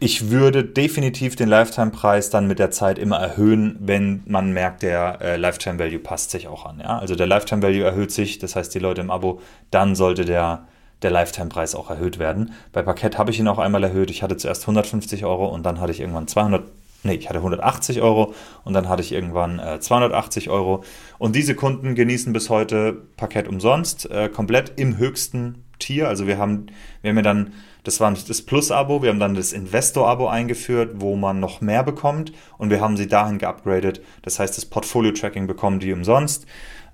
ich 0.00 0.30
würde 0.30 0.64
definitiv 0.64 1.36
den 1.36 1.48
Lifetime-Preis 1.48 2.30
dann 2.30 2.46
mit 2.48 2.58
der 2.58 2.70
Zeit 2.70 2.98
immer 2.98 3.18
erhöhen, 3.18 3.76
wenn 3.80 4.22
man 4.26 4.50
merkt, 4.52 4.82
der 4.82 5.20
äh, 5.20 5.36
Lifetime-Value 5.36 5.98
passt 6.00 6.30
sich 6.30 6.48
auch 6.48 6.66
an. 6.66 6.80
Ja? 6.80 6.98
Also 6.98 7.14
der 7.14 7.26
Lifetime-Value 7.26 7.84
erhöht 7.84 8.10
sich, 8.10 8.38
das 8.38 8.56
heißt 8.56 8.74
die 8.74 8.78
Leute 8.78 9.02
im 9.02 9.10
Abo, 9.10 9.40
dann 9.70 9.94
sollte 9.94 10.24
der 10.24 10.66
der 11.02 11.10
Lifetime-Preis 11.10 11.74
auch 11.74 11.90
erhöht 11.90 12.18
werden. 12.18 12.52
Bei 12.72 12.82
Parkett 12.82 13.18
habe 13.18 13.30
ich 13.30 13.38
ihn 13.38 13.48
auch 13.48 13.58
einmal 13.58 13.82
erhöht. 13.84 14.10
Ich 14.10 14.22
hatte 14.22 14.36
zuerst 14.36 14.62
150 14.62 15.24
Euro 15.24 15.46
und 15.46 15.64
dann 15.64 15.80
hatte 15.80 15.92
ich 15.92 16.00
irgendwann 16.00 16.28
200, 16.28 16.64
nee, 17.02 17.14
ich 17.14 17.28
hatte 17.28 17.38
180 17.38 18.02
Euro 18.02 18.34
und 18.64 18.74
dann 18.74 18.88
hatte 18.88 19.02
ich 19.02 19.12
irgendwann 19.12 19.58
äh, 19.58 19.80
280 19.80 20.50
Euro. 20.50 20.84
Und 21.18 21.36
diese 21.36 21.54
Kunden 21.54 21.94
genießen 21.94 22.32
bis 22.32 22.50
heute 22.50 23.02
Parkett 23.16 23.48
umsonst, 23.48 24.10
äh, 24.10 24.28
komplett 24.28 24.78
im 24.78 24.98
höchsten 24.98 25.64
Tier. 25.78 26.08
Also 26.08 26.26
wir 26.26 26.38
haben, 26.38 26.66
wir 27.02 27.10
haben 27.10 27.16
ja 27.16 27.22
dann, 27.22 27.52
das 27.82 27.98
war 27.98 28.12
das 28.12 28.42
Plus-Abo, 28.42 29.02
wir 29.02 29.08
haben 29.08 29.20
dann 29.20 29.34
das 29.34 29.54
Investor-Abo 29.54 30.28
eingeführt, 30.28 30.96
wo 30.96 31.16
man 31.16 31.40
noch 31.40 31.62
mehr 31.62 31.82
bekommt 31.82 32.32
und 32.58 32.68
wir 32.68 32.82
haben 32.82 32.98
sie 32.98 33.06
dahin 33.06 33.38
geupgradet. 33.38 34.02
Das 34.20 34.38
heißt, 34.38 34.56
das 34.56 34.66
Portfolio-Tracking 34.66 35.46
bekommen 35.46 35.80
die 35.80 35.94
umsonst. 35.94 36.46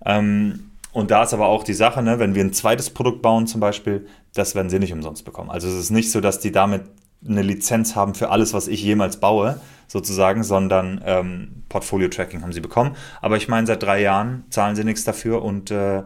Ähm, 0.05 0.71
und 0.97 1.11
da 1.11 1.25
ist 1.25 1.35
aber 1.35 1.49
auch 1.49 1.63
die 1.63 1.75
Sache, 1.75 2.03
ne, 2.03 2.19
wenn 2.19 2.35
wir 2.35 2.43
ein 2.43 2.55
zweites 2.55 2.89
Produkt 2.89 3.21
bauen 3.21 3.47
zum 3.47 3.61
Beispiel, 3.61 4.07
das 4.33 4.55
werden 4.55 4.71
sie 4.71 4.79
nicht 4.79 4.95
umsonst 4.95 5.27
bekommen. 5.27 5.51
Also 5.51 5.69
es 5.69 5.75
ist 5.75 5.91
nicht 5.91 6.11
so, 6.11 6.23
dass 6.23 6.41
die 6.41 6.53
damit 6.53 6.85
eine 7.23 7.43
Lizenz 7.43 7.95
haben 7.95 8.15
für 8.15 8.31
alles, 8.31 8.55
was 8.55 8.67
ich 8.67 8.83
jemals 8.83 9.21
baue, 9.21 9.61
sozusagen, 9.89 10.43
sondern 10.43 11.03
ähm, 11.05 11.65
Portfolio-Tracking 11.69 12.41
haben 12.41 12.55
sie 12.55 12.63
bekommen. 12.63 12.97
Aber 13.21 13.37
ich 13.37 13.47
meine, 13.47 13.67
seit 13.67 13.83
drei 13.83 14.01
Jahren 14.01 14.45
zahlen 14.49 14.75
sie 14.75 14.85
nichts 14.85 15.05
dafür 15.05 15.43
und, 15.43 15.71
äh, 15.71 16.03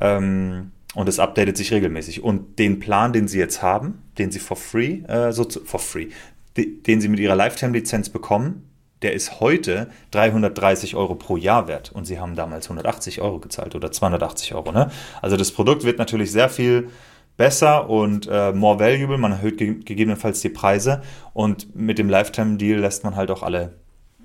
ähm, 0.00 0.72
und 0.96 1.08
es 1.08 1.20
updatet 1.20 1.56
sich 1.56 1.72
regelmäßig. 1.72 2.24
Und 2.24 2.58
den 2.58 2.80
Plan, 2.80 3.12
den 3.12 3.28
sie 3.28 3.38
jetzt 3.38 3.62
haben, 3.62 4.02
den 4.18 4.32
sie 4.32 4.40
for 4.40 4.56
free, 4.56 5.04
äh, 5.06 5.30
so 5.30 5.44
zu, 5.44 5.64
for 5.64 5.78
free, 5.78 6.08
de, 6.56 6.82
den 6.82 7.00
sie 7.00 7.06
mit 7.06 7.20
ihrer 7.20 7.36
Lifetime-Lizenz 7.36 8.08
bekommen, 8.08 8.68
der 9.02 9.12
ist 9.12 9.40
heute 9.40 9.90
330 10.12 10.96
Euro 10.96 11.14
pro 11.14 11.36
Jahr 11.36 11.68
wert 11.68 11.92
und 11.92 12.06
sie 12.06 12.18
haben 12.18 12.34
damals 12.34 12.66
180 12.66 13.20
Euro 13.20 13.38
gezahlt 13.38 13.74
oder 13.74 13.92
280 13.92 14.54
Euro. 14.54 14.72
Ne? 14.72 14.90
Also 15.20 15.36
das 15.36 15.52
Produkt 15.52 15.84
wird 15.84 15.98
natürlich 15.98 16.32
sehr 16.32 16.48
viel 16.48 16.88
besser 17.36 17.90
und 17.90 18.26
äh, 18.30 18.52
more 18.52 18.80
valuable. 18.80 19.18
Man 19.18 19.32
erhöht 19.32 19.58
ge 19.58 19.74
gegebenenfalls 19.84 20.40
die 20.40 20.48
Preise 20.48 21.02
und 21.34 21.76
mit 21.76 21.98
dem 21.98 22.08
Lifetime-Deal 22.08 22.80
lässt 22.80 23.04
man 23.04 23.16
halt 23.16 23.30
auch 23.30 23.42
alle, 23.42 23.74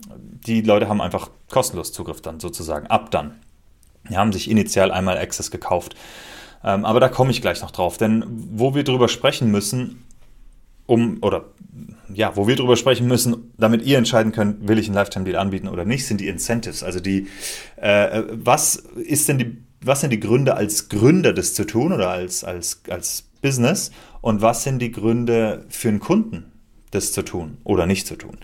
die 0.07 0.61
Leute 0.61 0.87
haben 0.87 1.01
einfach 1.01 1.29
kostenlos 1.49 1.91
Zugriff 1.91 2.21
dann 2.21 2.39
sozusagen, 2.39 2.87
ab 2.87 3.11
dann. 3.11 3.41
Die 4.09 4.17
haben 4.17 4.31
sich 4.31 4.49
initial 4.49 4.91
einmal 4.91 5.17
Access 5.17 5.51
gekauft. 5.51 5.95
Ähm, 6.63 6.85
aber 6.85 6.99
da 6.99 7.09
komme 7.09 7.31
ich 7.31 7.41
gleich 7.41 7.61
noch 7.61 7.71
drauf, 7.71 7.97
denn 7.97 8.23
wo 8.27 8.73
wir 8.73 8.83
drüber 8.83 9.07
sprechen 9.07 9.51
müssen, 9.51 10.05
um, 10.91 11.19
oder 11.21 11.45
ja, 12.13 12.35
wo 12.35 12.47
wir 12.47 12.57
drüber 12.57 12.75
sprechen 12.75 13.07
müssen, 13.07 13.53
damit 13.57 13.83
ihr 13.83 13.97
entscheiden 13.97 14.33
könnt, 14.33 14.67
will 14.67 14.77
ich 14.77 14.87
einen 14.87 14.95
Lifetime-Deal 14.95 15.37
anbieten 15.37 15.69
oder 15.69 15.85
nicht, 15.85 16.05
sind 16.05 16.19
die 16.19 16.27
Incentives. 16.27 16.83
Also 16.83 16.99
die, 16.99 17.27
äh, 17.77 18.23
was 18.29 18.75
ist 18.75 19.29
denn 19.29 19.37
die 19.37 19.57
was 19.83 20.01
sind 20.01 20.11
die 20.11 20.19
Gründe 20.19 20.55
als 20.55 20.89
Gründer 20.89 21.33
das 21.33 21.55
zu 21.55 21.65
tun 21.65 21.91
oder 21.91 22.11
als, 22.11 22.43
als, 22.43 22.83
als 22.87 23.23
Business 23.41 23.91
und 24.21 24.43
was 24.43 24.63
sind 24.63 24.79
die 24.79 24.91
Gründe 24.91 25.65
für 25.69 25.87
einen 25.89 25.99
Kunden 25.99 26.51
das 26.91 27.11
zu 27.13 27.23
tun 27.23 27.57
oder 27.63 27.87
nicht 27.87 28.05
zu 28.05 28.15
tun. 28.15 28.37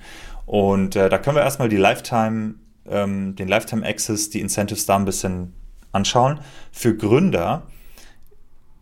Und 0.47 0.95
äh, 0.95 1.09
da 1.09 1.19
können 1.19 1.35
wir 1.35 1.43
erstmal 1.43 1.69
die 1.69 1.77
Lifetime, 1.77 2.55
ähm, 2.89 3.35
den 3.35 3.47
Lifetime 3.47 3.85
Access, 3.85 4.31
die 4.31 4.39
Incentives 4.39 4.87
da 4.87 4.95
ein 4.95 5.05
bisschen 5.05 5.53
anschauen. 5.91 6.39
Für 6.71 6.95
Gründer 6.95 7.67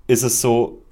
ist 0.07 0.24
es 0.24 0.39
so, 0.39 0.85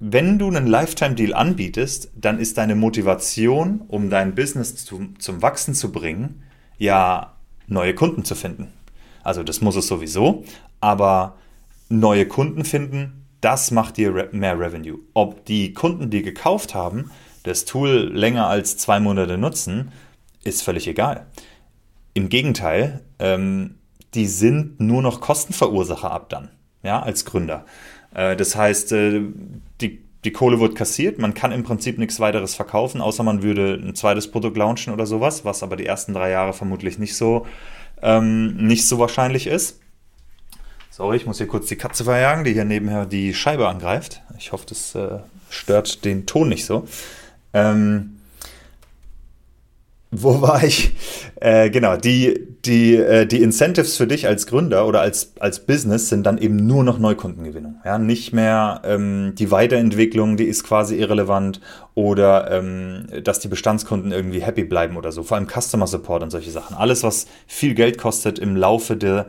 wenn 0.00 0.38
du 0.38 0.46
einen 0.48 0.66
Lifetime-Deal 0.66 1.34
anbietest, 1.34 2.10
dann 2.14 2.38
ist 2.38 2.58
deine 2.58 2.76
Motivation, 2.76 3.82
um 3.88 4.10
dein 4.10 4.34
Business 4.34 4.76
zu, 4.76 5.08
zum 5.18 5.42
Wachsen 5.42 5.74
zu 5.74 5.90
bringen, 5.90 6.42
ja 6.78 7.34
neue 7.66 7.94
Kunden 7.94 8.24
zu 8.24 8.34
finden. 8.34 8.72
Also 9.22 9.42
das 9.42 9.60
muss 9.60 9.76
es 9.76 9.88
sowieso, 9.88 10.44
aber 10.80 11.36
neue 11.88 12.26
Kunden 12.26 12.64
finden, 12.64 13.26
das 13.40 13.70
macht 13.70 13.96
dir 13.96 14.28
mehr 14.32 14.58
Revenue. 14.58 14.98
Ob 15.14 15.44
die 15.44 15.72
Kunden, 15.72 16.10
die 16.10 16.22
gekauft 16.22 16.74
haben, 16.74 17.10
das 17.42 17.64
Tool 17.64 18.10
länger 18.12 18.46
als 18.46 18.76
zwei 18.76 19.00
Monate 19.00 19.38
nutzen, 19.38 19.92
ist 20.44 20.62
völlig 20.62 20.86
egal. 20.88 21.26
Im 22.14 22.28
Gegenteil, 22.28 23.04
ähm, 23.18 23.76
die 24.14 24.26
sind 24.26 24.80
nur 24.80 25.02
noch 25.02 25.20
Kostenverursacher 25.20 26.10
ab 26.10 26.30
dann, 26.30 26.50
ja, 26.82 27.00
als 27.00 27.24
Gründer. 27.24 27.64
Äh, 28.14 28.36
das 28.36 28.56
heißt, 28.56 28.92
äh, 28.92 29.22
die, 29.80 30.02
die 30.24 30.32
Kohle 30.32 30.60
wird 30.60 30.76
kassiert, 30.76 31.18
man 31.18 31.34
kann 31.34 31.52
im 31.52 31.62
Prinzip 31.62 31.98
nichts 31.98 32.20
weiteres 32.20 32.54
verkaufen, 32.54 33.00
außer 33.00 33.22
man 33.22 33.42
würde 33.42 33.80
ein 33.82 33.94
zweites 33.94 34.30
Produkt 34.30 34.56
launchen 34.56 34.92
oder 34.92 35.06
sowas, 35.06 35.44
was 35.44 35.62
aber 35.62 35.76
die 35.76 35.86
ersten 35.86 36.14
drei 36.14 36.30
Jahre 36.30 36.52
vermutlich 36.52 36.98
nicht 36.98 37.16
so, 37.16 37.46
ähm, 38.02 38.56
nicht 38.56 38.86
so 38.86 38.98
wahrscheinlich 38.98 39.46
ist. 39.46 39.80
Sorry, 40.90 41.16
ich 41.16 41.26
muss 41.26 41.38
hier 41.38 41.46
kurz 41.46 41.66
die 41.68 41.76
Katze 41.76 42.04
verjagen, 42.04 42.42
die 42.42 42.52
hier 42.52 42.64
nebenher 42.64 43.06
die 43.06 43.32
Scheibe 43.32 43.68
angreift. 43.68 44.20
Ich 44.36 44.50
hoffe, 44.50 44.66
das 44.68 44.96
äh, 44.96 45.20
stört 45.48 46.04
den 46.04 46.26
Ton 46.26 46.48
nicht 46.48 46.66
so. 46.66 46.88
Ähm, 47.54 48.17
wo 50.10 50.40
war 50.40 50.64
ich? 50.64 50.92
Äh, 51.36 51.68
genau, 51.68 51.96
die, 51.96 52.46
die, 52.64 52.96
äh, 52.96 53.26
die 53.26 53.42
Incentives 53.42 53.96
für 53.98 54.06
dich 54.06 54.26
als 54.26 54.46
Gründer 54.46 54.86
oder 54.86 55.02
als, 55.02 55.34
als 55.38 55.66
Business 55.66 56.08
sind 56.08 56.24
dann 56.24 56.38
eben 56.38 56.56
nur 56.56 56.82
noch 56.82 56.98
Neukundengewinnung. 56.98 57.76
Ja, 57.84 57.98
nicht 57.98 58.32
mehr 58.32 58.80
ähm, 58.84 59.34
die 59.36 59.50
Weiterentwicklung, 59.50 60.38
die 60.38 60.44
ist 60.44 60.64
quasi 60.64 60.96
irrelevant 60.96 61.60
oder 61.94 62.50
ähm, 62.50 63.06
dass 63.22 63.40
die 63.40 63.48
Bestandskunden 63.48 64.10
irgendwie 64.10 64.40
happy 64.40 64.64
bleiben 64.64 64.96
oder 64.96 65.12
so. 65.12 65.22
Vor 65.22 65.36
allem 65.36 65.46
Customer 65.46 65.86
Support 65.86 66.22
und 66.22 66.30
solche 66.30 66.50
Sachen. 66.50 66.74
Alles, 66.74 67.02
was 67.02 67.26
viel 67.46 67.74
Geld 67.74 67.98
kostet 67.98 68.38
im 68.38 68.56
Laufe 68.56 68.96
der, 68.96 69.26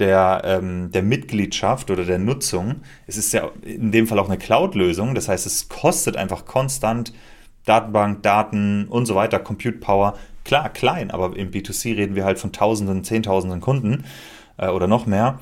der, 0.00 0.42
ähm, 0.44 0.90
der 0.90 1.02
Mitgliedschaft 1.02 1.88
oder 1.90 2.04
der 2.04 2.18
Nutzung. 2.18 2.82
Es 3.06 3.16
ist 3.16 3.32
ja 3.32 3.50
in 3.62 3.92
dem 3.92 4.08
Fall 4.08 4.18
auch 4.18 4.28
eine 4.28 4.38
Cloud-Lösung. 4.38 5.14
Das 5.14 5.28
heißt, 5.28 5.46
es 5.46 5.68
kostet 5.68 6.16
einfach 6.16 6.46
konstant 6.46 7.12
Datenbank, 7.66 8.22
Daten 8.22 8.86
und 8.88 9.04
so 9.06 9.14
weiter, 9.14 9.38
Compute 9.38 9.78
Power. 9.78 10.14
Klar, 10.44 10.70
klein, 10.70 11.10
aber 11.10 11.36
im 11.36 11.50
B2C 11.50 11.96
reden 11.96 12.14
wir 12.14 12.24
halt 12.24 12.38
von 12.38 12.52
Tausenden, 12.52 13.04
Zehntausenden 13.04 13.60
Kunden 13.60 14.04
äh, 14.56 14.68
oder 14.68 14.86
noch 14.86 15.06
mehr. 15.06 15.38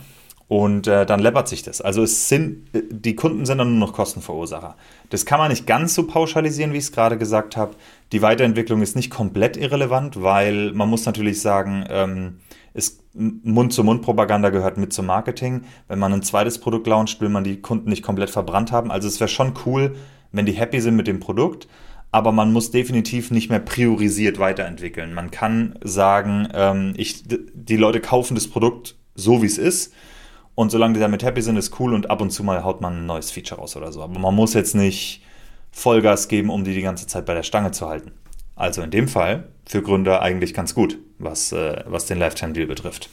Und 0.47 0.87
äh, 0.87 1.07
dann 1.07 1.21
läppert 1.21 1.49
sich 1.49 1.63
das. 1.63 1.81
Also 1.81 2.03
es 2.03 2.29
sind, 2.29 2.69
die 2.73 3.17
Kunden 3.17 3.47
sind 3.47 3.59
dann 3.59 3.79
nur 3.79 3.89
noch 3.89 3.95
Kostenverursacher. 3.95 4.77
Das 5.09 5.25
kann 5.25 5.39
man 5.39 5.51
nicht 5.51 5.67
ganz 5.67 5.95
so 5.95 6.07
pauschalisieren, 6.07 6.73
wie 6.73 6.79
ich 6.79 6.85
es 6.85 6.93
gerade 6.93 7.17
gesagt 7.17 7.57
habe. 7.57 7.75
Die 8.13 8.21
Weiterentwicklung 8.21 8.83
ist 8.83 8.95
nicht 8.95 9.11
komplett 9.11 9.57
irrelevant, 9.57 10.23
weil 10.23 10.73
man 10.73 10.91
muss 10.91 11.07
natürlich 11.07 11.41
sagen, 11.41 11.87
ähm, 11.89 12.39
Mund-zu-Mund-Propaganda 13.15 14.51
gehört 14.51 14.77
mit 14.77 14.93
zum 14.93 15.07
Marketing. 15.07 15.63
Wenn 15.89 15.99
man 15.99 16.13
ein 16.13 16.23
zweites 16.23 16.59
Produkt 16.59 16.87
launcht, 16.87 17.21
will 17.21 17.29
man 17.29 17.45
die 17.45 17.61
Kunden 17.61 17.89
nicht 17.89 18.03
komplett 18.03 18.31
verbrannt 18.31 18.73
haben. 18.73 18.91
Also 18.91 19.07
es 19.07 19.21
wäre 19.21 19.29
schon 19.29 19.55
cool, 19.65 19.95
wenn 20.33 20.47
die 20.47 20.53
happy 20.53 20.81
sind 20.81 20.97
mit 20.97 21.07
dem 21.07 21.21
Produkt, 21.21 21.69
aber 22.15 22.31
man 22.31 22.53
muss 22.53 22.71
definitiv 22.71 23.33
nicht 23.33 23.51
mehr 23.51 23.59
priorisiert 23.59 24.39
weiterentwickeln. 24.39 25.15
Man 25.15 25.33
kann 25.33 25.77
sagen, 25.83 26.47
ähm, 26.55 26.95
ich, 26.97 27.25
die 27.27 27.77
Leute 27.77 27.99
kaufen 27.99 28.37
das 28.37 28.47
Produkt 28.47 28.95
so, 29.17 29.43
wie 29.43 29.47
es 29.47 29.59
ist. 29.59 29.93
Und 30.55 30.71
solange 30.71 30.95
die 30.95 31.01
damit 31.01 31.25
happy 31.25 31.43
sind, 31.43 31.57
ist 31.57 31.81
cool 31.81 31.93
und 31.93 32.11
ab 32.11 32.21
und 32.21 32.31
zu 32.31 32.45
mal 32.45 32.63
haut 32.63 32.81
man 32.81 32.99
ein 32.99 33.07
neues 33.07 33.33
Feature 33.33 33.61
raus 33.61 33.75
oder 33.75 33.91
so. 33.91 34.01
Aber 34.01 34.17
man 34.17 34.33
muss 34.33 34.55
jetzt 34.55 34.77
nicht 34.77 35.23
Vollgas 35.73 36.29
geben, 36.29 36.51
um 36.51 36.63
die 36.63 36.73
die 36.73 36.83
ganze 36.83 37.09
Zeit 37.09 37.27
bei 37.27 37.35
der 37.35 37.43
Stange 37.43 37.73
zu 37.73 37.89
halten. 37.89 38.13
Also 38.55 38.83
in 38.83 38.93
dem 38.93 39.09
Fall 39.09 39.49
für 39.67 39.83
Gründer 39.83 40.23
eigentlich 40.23 40.55
ganz 40.55 40.73
gut, 40.73 41.01
was, 41.19 41.51
äh, 41.51 41.83
was 41.89 42.07
den 42.07 42.21
Lifetime-Deal 42.21 42.69
betrifft. 42.69 43.11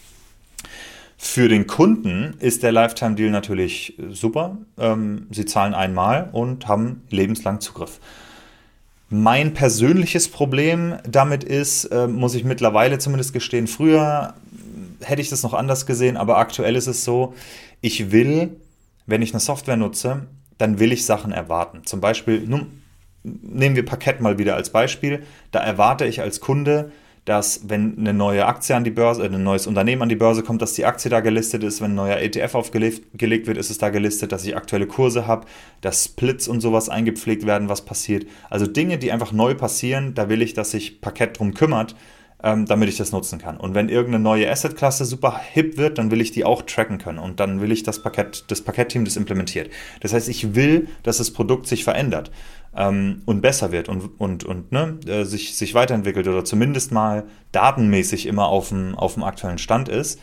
Für 1.17 1.49
den 1.49 1.65
Kunden 1.65 2.35
ist 2.37 2.61
der 2.61 2.71
Lifetime-Deal 2.71 3.31
natürlich 3.31 3.97
super. 4.11 4.59
Ähm, 4.77 5.25
sie 5.31 5.45
zahlen 5.45 5.73
einmal 5.73 6.29
und 6.33 6.67
haben 6.67 7.01
lebenslang 7.09 7.61
Zugriff. 7.61 7.99
Mein 9.13 9.53
persönliches 9.53 10.29
Problem 10.29 10.95
damit 11.03 11.43
ist, 11.43 11.83
äh, 11.85 12.07
muss 12.07 12.33
ich 12.33 12.45
mittlerweile 12.45 12.97
zumindest 12.97 13.33
gestehen, 13.33 13.67
früher 13.67 14.35
hätte 15.01 15.21
ich 15.21 15.29
das 15.29 15.43
noch 15.43 15.53
anders 15.53 15.85
gesehen, 15.85 16.15
aber 16.15 16.37
aktuell 16.37 16.77
ist 16.77 16.87
es 16.87 17.03
so, 17.03 17.33
ich 17.81 18.13
will, 18.13 18.55
wenn 19.07 19.21
ich 19.21 19.33
eine 19.33 19.41
Software 19.41 19.75
nutze, 19.75 20.27
dann 20.57 20.79
will 20.79 20.93
ich 20.93 21.05
Sachen 21.05 21.33
erwarten. 21.33 21.81
Zum 21.83 21.99
Beispiel, 21.99 22.39
nun, 22.47 22.83
nehmen 23.23 23.75
wir 23.75 23.83
Parkett 23.83 24.21
mal 24.21 24.37
wieder 24.37 24.55
als 24.55 24.69
Beispiel. 24.69 25.23
Da 25.51 25.59
erwarte 25.59 26.05
ich 26.05 26.21
als 26.21 26.39
Kunde, 26.39 26.93
dass 27.25 27.69
wenn 27.69 27.97
eine 27.99 28.13
neue 28.13 28.45
Aktie 28.45 28.75
an 28.75 28.83
die 28.83 28.91
Börse, 28.91 29.23
äh, 29.23 29.27
ein 29.27 29.43
neues 29.43 29.67
Unternehmen 29.67 30.01
an 30.01 30.09
die 30.09 30.15
Börse 30.15 30.43
kommt, 30.43 30.61
dass 30.61 30.73
die 30.73 30.85
Aktie 30.85 31.09
da 31.09 31.19
gelistet 31.19 31.63
ist. 31.63 31.81
Wenn 31.81 31.91
ein 31.91 31.95
neuer 31.95 32.17
ETF 32.17 32.55
aufgelegt 32.55 33.47
wird, 33.47 33.57
ist 33.57 33.69
es 33.69 33.77
da 33.77 33.89
gelistet, 33.89 34.31
dass 34.31 34.45
ich 34.45 34.55
aktuelle 34.55 34.87
Kurse 34.87 35.27
habe, 35.27 35.45
dass 35.81 36.05
Splits 36.05 36.47
und 36.47 36.61
sowas 36.61 36.89
eingepflegt 36.89 37.45
werden, 37.45 37.69
was 37.69 37.85
passiert. 37.85 38.25
Also 38.49 38.65
Dinge, 38.65 38.97
die 38.97 39.11
einfach 39.11 39.31
neu 39.31 39.53
passieren, 39.53 40.13
da 40.15 40.29
will 40.29 40.41
ich, 40.41 40.53
dass 40.53 40.71
sich 40.71 41.01
Parkett 41.01 41.37
drum 41.37 41.53
kümmert, 41.53 41.95
ähm, 42.43 42.65
damit 42.65 42.89
ich 42.89 42.97
das 42.97 43.11
nutzen 43.11 43.37
kann. 43.37 43.57
Und 43.57 43.75
wenn 43.75 43.87
irgendeine 43.87 44.23
neue 44.23 44.49
Assetklasse 44.49 45.05
super 45.05 45.39
hip 45.53 45.77
wird, 45.77 45.99
dann 45.99 46.09
will 46.09 46.21
ich 46.21 46.31
die 46.31 46.43
auch 46.43 46.63
tracken 46.63 46.97
können 46.97 47.19
und 47.19 47.39
dann 47.39 47.61
will 47.61 47.71
ich 47.71 47.83
das 47.83 48.01
Parkett, 48.01 48.45
das 48.47 48.61
Parkettteam 48.61 49.05
das 49.05 49.15
implementiert. 49.15 49.69
Das 49.99 50.13
heißt, 50.13 50.27
ich 50.27 50.55
will, 50.55 50.87
dass 51.03 51.19
das 51.19 51.31
Produkt 51.31 51.67
sich 51.67 51.83
verändert 51.83 52.31
ähm, 52.75 53.21
und 53.25 53.41
besser 53.41 53.71
wird 53.71 53.89
und, 53.89 54.19
und, 54.19 54.43
und 54.43 54.71
ne, 54.71 54.97
äh, 55.07 55.23
sich, 55.23 55.55
sich 55.55 55.73
weiterentwickelt 55.73 56.27
oder 56.27 56.45
zumindest 56.45 56.91
mal 56.91 57.25
datenmäßig 57.51 58.25
immer 58.25 58.47
auf 58.47 58.69
dem, 58.69 58.95
auf 58.95 59.15
dem 59.15 59.23
aktuellen 59.23 59.57
Stand 59.57 59.89
ist. 59.89 60.19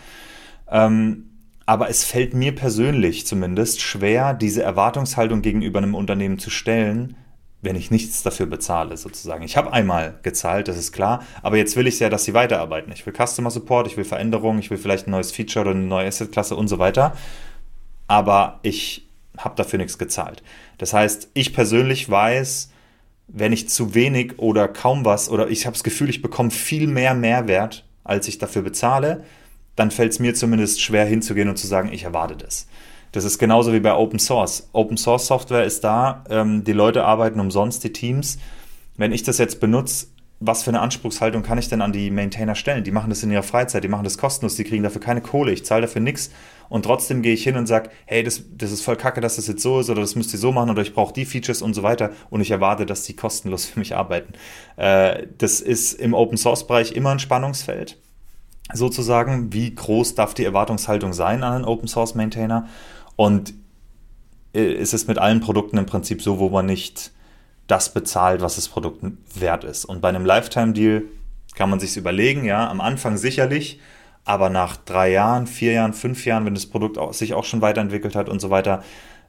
Ähm, 0.71 1.25
aber 1.67 1.90
es 1.90 2.05
fällt 2.05 2.33
mir 2.33 2.55
persönlich 2.55 3.26
zumindest 3.26 3.83
schwer, 3.83 4.33
diese 4.33 4.62
Erwartungshaltung 4.62 5.43
gegenüber 5.43 5.78
einem 5.78 5.95
Unternehmen 5.95 6.38
zu 6.38 6.49
stellen, 6.49 7.14
wenn 7.61 7.76
ich 7.76 7.90
nichts 7.90 8.23
dafür 8.23 8.47
bezahle, 8.47 8.97
sozusagen. 8.97 9.43
Ich 9.43 9.57
habe 9.57 9.73
einmal 9.73 10.19
gezahlt, 10.23 10.69
das 10.69 10.78
ist 10.78 10.93
klar, 10.93 11.23
aber 11.43 11.57
jetzt 11.57 11.76
will 11.76 11.87
ich 11.87 11.99
ja, 11.99 12.09
dass 12.09 12.25
sie 12.25 12.33
weiterarbeiten. 12.33 12.93
Ich 12.93 13.05
will 13.05 13.12
Customer 13.12 13.50
Support, 13.50 13.87
ich 13.88 13.97
will 13.97 14.05
Veränderungen, 14.05 14.61
ich 14.61 14.71
will 14.71 14.78
vielleicht 14.78 15.09
ein 15.09 15.11
neues 15.11 15.33
Feature 15.33 15.67
oder 15.67 15.73
eine 15.73 15.85
neue 15.85 16.07
Assetklasse 16.07 16.57
und 16.57 16.69
so 16.69 16.78
weiter. 16.78 17.14
Aber 18.07 18.61
ich 18.62 19.07
habe 19.37 19.57
dafür 19.57 19.78
nichts 19.78 19.99
gezahlt. 19.99 20.43
Das 20.78 20.92
heißt, 20.92 21.30
ich 21.35 21.52
persönlich 21.52 22.08
weiß, 22.08 22.70
wenn 23.28 23.52
ich 23.52 23.68
zu 23.68 23.94
wenig 23.94 24.38
oder 24.38 24.68
kaum 24.68 25.04
was 25.04 25.28
oder 25.28 25.49
ich 25.49 25.66
habe 25.66 25.75
das 25.75 25.85
Gefühl, 25.85 26.08
ich 26.08 26.23
bekomme 26.23 26.50
viel 26.50 26.87
mehr 26.87 27.14
Mehrwert, 27.14 27.85
als 28.04 28.26
ich 28.26 28.38
dafür 28.38 28.62
bezahle, 28.62 29.25
dann 29.76 29.90
fällt 29.90 30.12
es 30.12 30.18
mir 30.18 30.35
zumindest 30.35 30.80
schwer 30.80 31.04
hinzugehen 31.04 31.49
und 31.49 31.58
zu 31.58 31.66
sagen, 31.66 31.92
ich 31.92 32.04
erwarte 32.04 32.37
das. 32.37 32.66
Das 33.12 33.25
ist 33.25 33.38
genauso 33.38 33.73
wie 33.73 33.80
bei 33.80 33.94
Open 33.94 34.18
Source. 34.18 34.68
Open 34.73 34.97
Source 34.97 35.26
Software 35.26 35.64
ist 35.64 35.85
da, 35.85 36.25
ähm, 36.30 36.64
die 36.64 36.73
Leute 36.73 37.04
arbeiten 37.04 37.40
umsonst, 37.40 37.85
die 37.85 37.92
Teams. 37.92 38.38
Wenn 38.97 39.12
ich 39.12 39.23
das 39.23 39.38
jetzt 39.38 39.61
benutze, 39.61 40.06
was 40.40 40.62
für 40.62 40.71
eine 40.71 40.80
Anspruchshaltung 40.80 41.42
kann 41.42 41.59
ich 41.59 41.68
denn 41.68 41.83
an 41.83 41.92
die 41.92 42.11
Maintainer 42.11 42.54
stellen? 42.54 42.85
Die 42.85 42.92
machen 42.92 43.11
das 43.11 43.23
in 43.23 43.30
ihrer 43.30 43.42
Freizeit, 43.42 43.83
die 43.83 43.88
machen 43.88 44.04
das 44.04 44.18
kostenlos, 44.18 44.54
die 44.54 44.64
kriegen 44.64 44.85
dafür 44.85 45.00
keine 45.00 45.21
Kohle, 45.21 45.52
ich 45.52 45.64
zahle 45.64 45.83
dafür 45.83 46.00
nichts. 46.00 46.30
Und 46.68 46.85
trotzdem 46.85 47.23
gehe 47.23 47.33
ich 47.33 47.42
hin 47.42 47.57
und 47.57 47.66
sage, 47.66 47.90
hey, 48.07 48.23
das, 48.23 48.42
das 48.57 48.71
ist 48.71 48.83
voll 48.83 48.97
kacke, 48.97 49.21
dass 49.21 49.37
das 49.37 49.49
jetzt 49.49 49.62
so 49.62 49.80
ist 49.80 49.90
oder 49.90 50.00
das 50.02 50.14
müsst 50.14 50.33
ihr 50.33 50.38
so 50.38 50.52
machen 50.52 50.71
oder 50.71 50.83
ich 50.83 50.95
brauche 50.95 51.12
die 51.12 51.25
Features 51.25 51.62
und 51.62 51.75
so 51.75 51.83
weiter 51.83 52.12
und 52.30 52.40
ich 52.40 52.50
erwarte, 52.50 52.87
dass 52.87 53.02
die 53.02 53.16
kostenlos 53.16 53.66
für 53.66 53.78
mich 53.78 53.97
arbeiten. 53.97 54.33
Äh, 54.76 55.26
das 55.38 55.61
ist 55.61 55.95
im 55.95 56.14
Open 56.14 56.37
Source 56.37 56.66
Bereich 56.66 56.92
immer 56.92 57.11
ein 57.11 57.18
Spannungsfeld 57.18 57.99
sozusagen, 58.73 59.52
wie 59.52 59.75
groß 59.75 60.14
darf 60.14 60.35
die 60.35 60.45
Erwartungshaltung 60.45 61.14
sein 61.14 61.42
an 61.42 61.54
einen 61.54 61.64
Open 61.64 61.88
Source 61.88 62.14
Maintainer 62.14 62.68
und 63.16 63.54
äh, 64.54 64.73
ist 64.73 64.95
es 64.95 65.07
mit 65.07 65.18
allen 65.18 65.40
Produkten 65.40 65.78
im 65.78 65.87
Prinzip 65.87 66.23
so, 66.23 66.38
wo 66.38 66.49
man 66.50 66.66
nicht 66.66 67.12
das 67.68 67.94
bezahlt, 67.94 68.40
was 68.40 68.56
das 68.56 68.68
Produkt 68.68 69.04
wert 69.34 69.62
ist. 69.62 69.84
Und 69.84 70.00
bei 70.00 70.08
einem 70.08 70.25
Lifetime-Deal 70.25 71.04
kann 71.54 71.70
man 71.70 71.78
sich 71.78 71.96
überlegen, 71.96 72.44
ja, 72.44 72.68
am 72.68 72.80
Anfang 72.80 73.16
sicherlich, 73.16 73.80
aber 74.25 74.50
nach 74.50 74.76
drei 74.76 75.10
Jahren, 75.10 75.46
vier 75.46 75.72
Jahren, 75.72 75.92
fünf 75.92 76.26
Jahren, 76.26 76.44
wenn 76.44 76.54
das 76.54 76.66
Produkt 76.66 76.98
auch, 76.98 77.12
sich 77.12 77.34
auch 77.34 77.44
schon 77.44 77.62
weiterentwickelt 77.62 78.16
hat 78.16 78.28
und 78.28 78.40
so 78.40 78.50
weiter, 78.50 78.82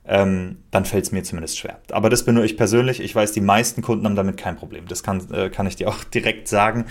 ähm, 0.06 0.58
dann 0.72 0.86
fällt 0.86 1.06
es 1.06 1.12
mir 1.12 1.24
zumindest 1.24 1.60
schwer. 1.60 1.80
Aber 1.92 2.10
das 2.10 2.26
bin 2.26 2.36
nur 2.36 2.44
ich 2.44 2.58
persönlich. 2.58 3.00
Ich 3.00 3.14
weiß, 3.14 3.32
die 3.32 3.42
meisten 3.42 3.82
Kunden 3.82 4.06
haben 4.06 4.16
damit 4.16 4.38
kein 4.38 4.56
Problem. 4.56 4.88
Das 4.88 5.04
kann, 5.04 5.22
äh, 5.32 5.50
kann 5.50 5.68
ich 5.68 5.76
dir 5.76 5.90
auch 5.90 6.04
direkt 6.14 6.48
sagen. 6.48 6.86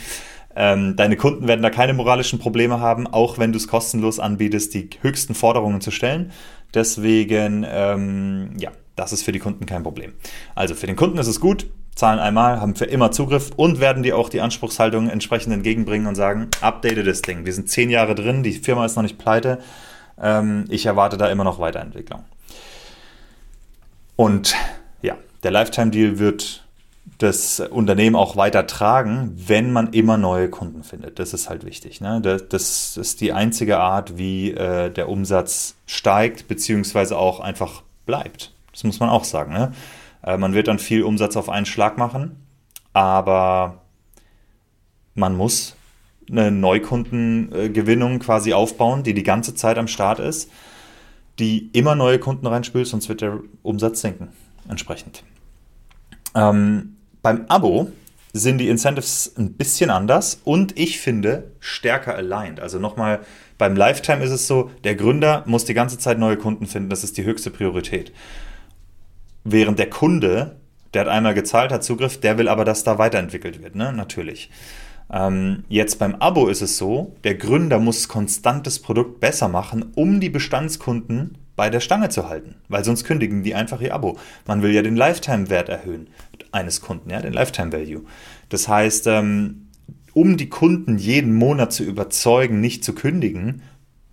Ähm, 0.55 0.97
deine 0.97 1.17
Kunden 1.17 1.49
werden 1.49 1.63
da 1.63 1.71
keine 1.71 1.95
moralischen 1.95 2.39
Probleme 2.39 2.81
haben, 2.81 3.07
auch 3.07 3.39
wenn 3.39 3.53
du 3.53 3.59
es 3.59 3.69
kostenlos 3.69 4.19
anbietest, 4.19 4.75
die 4.75 4.91
höchsten 5.03 5.35
Forderungen 5.35 5.81
zu 5.81 5.91
stellen. 5.91 6.33
Deswegen, 6.75 7.65
ähm, 7.69 8.57
ja, 8.59 8.71
das 8.99 9.13
ist 9.13 9.23
für 9.23 9.33
die 9.33 9.39
Kunden 9.39 9.65
kein 9.67 9.83
Problem. 9.83 10.13
Also 10.55 10.75
für 10.75 10.87
den 10.87 10.97
Kunden 10.97 11.19
ist 11.19 11.29
es 11.29 11.41
gut, 11.41 11.67
zahlen 11.95 12.19
einmal, 12.19 12.61
haben 12.61 12.75
für 12.75 12.85
immer 12.85 13.11
Zugriff 13.13 13.51
und 13.57 13.81
werden 13.81 14.03
dir 14.03 14.17
auch 14.17 14.29
die 14.29 14.41
Anspruchshaltung 14.41 15.09
entsprechend 15.09 15.53
entgegenbringen 15.53 16.07
und 16.07 16.15
sagen, 16.15 16.49
update 16.61 17.07
das 17.07 17.23
Ding. 17.23 17.47
Wir 17.47 17.53
sind 17.53 17.69
zehn 17.69 17.91
Jahre 17.91 18.15
drin, 18.15 18.43
die 18.43 18.53
Firma 18.53 18.85
ist 18.85 18.97
noch 18.97 19.03
nicht 19.03 19.19
pleite. 19.19 19.59
Ähm, 20.21 20.65
ich 20.69 20.87
erwarte 20.87 21.17
da 21.17 21.29
immer 21.29 21.45
noch 21.45 21.61
Weiterentwicklung. 21.61 22.25
Und 24.17 24.57
ja, 25.01 25.17
der 25.45 25.53
Lifetime-Deal 25.53 26.19
wird 26.19 26.65
das 27.19 27.61
Unternehmen 27.61 28.17
auch 28.17 28.37
weiter 28.37 28.67
tragen, 28.67 29.33
wenn 29.37 29.73
man 29.73 29.93
immer 29.93 30.19
neue 30.19 30.51
Kunden 30.51 30.83
findet. 30.83 31.19
Das 31.19 31.33
ist 31.33 31.49
halt 31.49 31.65
wichtig. 31.65 32.01
Ne? 32.01 32.21
Das, 32.21 32.49
das, 32.49 32.97
ist 32.97 33.21
die 33.21 33.33
einzige 33.33 33.79
Art, 33.79 34.19
wie 34.19 34.51
äh, 34.51 34.91
der 34.91 35.09
Umsatz 35.09 35.77
steigt, 35.87 36.49
beziehungsweise 36.49 37.17
auch 37.17 37.41
einfach 37.41 37.83
bleibt. 38.07 38.53
Das 38.79 38.85
muss 38.85 39.01
man 39.01 39.09
auch 39.11 39.25
sagen. 39.25 39.53
Ne? 39.53 39.73
Äh, 40.23 40.37
man 40.37 40.55
wird 40.55 40.69
dann 40.69 40.79
viel 40.79 41.03
Umsatz 41.03 41.37
auf 41.37 41.49
einen 41.49 41.67
Schlag 41.67 41.99
machen, 41.99 42.37
aber 42.93 43.83
man 45.17 45.37
muss 45.37 45.75
eine 46.31 46.53
Neukundengewinnung 46.53 48.21
quasi 48.21 48.53
aufbauen, 48.53 49.03
die 49.03 49.15
die 49.15 49.25
ganze 49.25 49.57
Zeit 49.57 49.79
am 49.79 49.89
Start 49.89 50.21
ist, 50.21 50.49
die 51.41 51.71
immer 51.73 51.97
neue 51.97 52.21
Kunden 52.21 52.47
reinspült, 52.47 52.87
sonst 52.87 53.09
wird 53.09 53.21
der 53.21 53.41
Umsatz 53.63 54.01
sinken 54.01 54.29
entsprechend. 54.69 55.25
Ähm, 56.37 56.99
beim 57.21 57.47
Abo 57.49 57.91
sind 58.33 58.59
die 58.59 58.69
Incentives 58.69 59.35
ein 59.37 59.55
bisschen 59.55 59.91
anders 59.91 60.41
und 60.45 60.79
ich 60.79 61.01
finde 61.01 61.51
stärker 61.59 62.15
aligned. 62.15 62.61
Also 62.61 62.79
nochmal, 62.79 63.23
beim 63.57 63.75
Lifetime 63.75 64.23
ist 64.23 64.31
es 64.31 64.47
so, 64.47 64.71
der 64.85 64.95
Gründer 64.95 65.43
muss 65.47 65.65
die 65.65 65.75
ganze 65.75 65.99
Zeit 65.99 66.21
neue 66.21 66.37
Kunden 66.37 66.67
finden, 66.67 66.91
das 66.91 67.03
ist 67.03 67.17
die 67.17 67.25
höchste 67.25 67.51
Priorität. 67.51 68.13
Während 69.45 69.79
der 69.79 69.91
Kunde, 69.91 70.57
der 70.95 71.03
hat 71.03 71.09
einmal 71.09 71.35
gezahlt, 71.35 71.73
hat 71.73 71.85
Zugriff, 71.85 72.21
der 72.21 72.39
will 72.39 72.49
aber, 72.49 72.65
dass 72.65 72.85
da 72.85 72.99
weiterentwickelt 72.99 73.63
wird, 73.63 73.75
ne? 73.75 73.93
Natürlich. 73.93 74.51
Ähm, 75.11 75.65
jetzt 75.69 75.99
beim 75.99 76.17
Abo 76.17 76.49
ist 76.49 76.61
es 76.61 76.77
so, 76.77 77.17
der 77.25 77.35
Gründer 77.35 77.79
muss 77.79 78.09
konstant 78.09 78.67
das 78.67 78.79
Produkt 78.79 79.21
besser 79.21 79.49
machen, 79.49 79.93
um 79.95 80.21
die 80.21 80.29
Bestandskunden 80.29 81.39
bei 81.57 81.71
der 81.71 81.81
Stange 81.81 82.09
zu 82.09 82.29
halten, 82.29 82.57
weil 82.69 82.85
sonst 82.85 83.05
kündigen 83.05 83.43
die 83.43 83.55
einfach 83.55 83.81
ihr 83.81 83.95
Abo. 83.95 84.19
Man 84.47 84.63
will 84.63 84.73
ja 84.73 84.83
den 84.83 84.97
Lifetime-Wert 84.97 85.69
erhöhen 85.69 86.09
eines 86.53 86.81
Kunden, 86.81 87.11
ja, 87.11 87.21
den 87.21 87.33
Lifetime 87.33 87.73
Value. 87.73 88.05
Das 88.49 88.69
heißt, 88.69 89.07
ähm, 89.09 89.69
um 90.13 90.37
die 90.37 90.49
Kunden 90.49 90.99
jeden 90.99 91.35
Monat 91.35 91.73
zu 91.73 91.85
überzeugen, 91.85 92.61
nicht 92.61 92.85
zu 92.85 92.95
kündigen, 92.95 93.63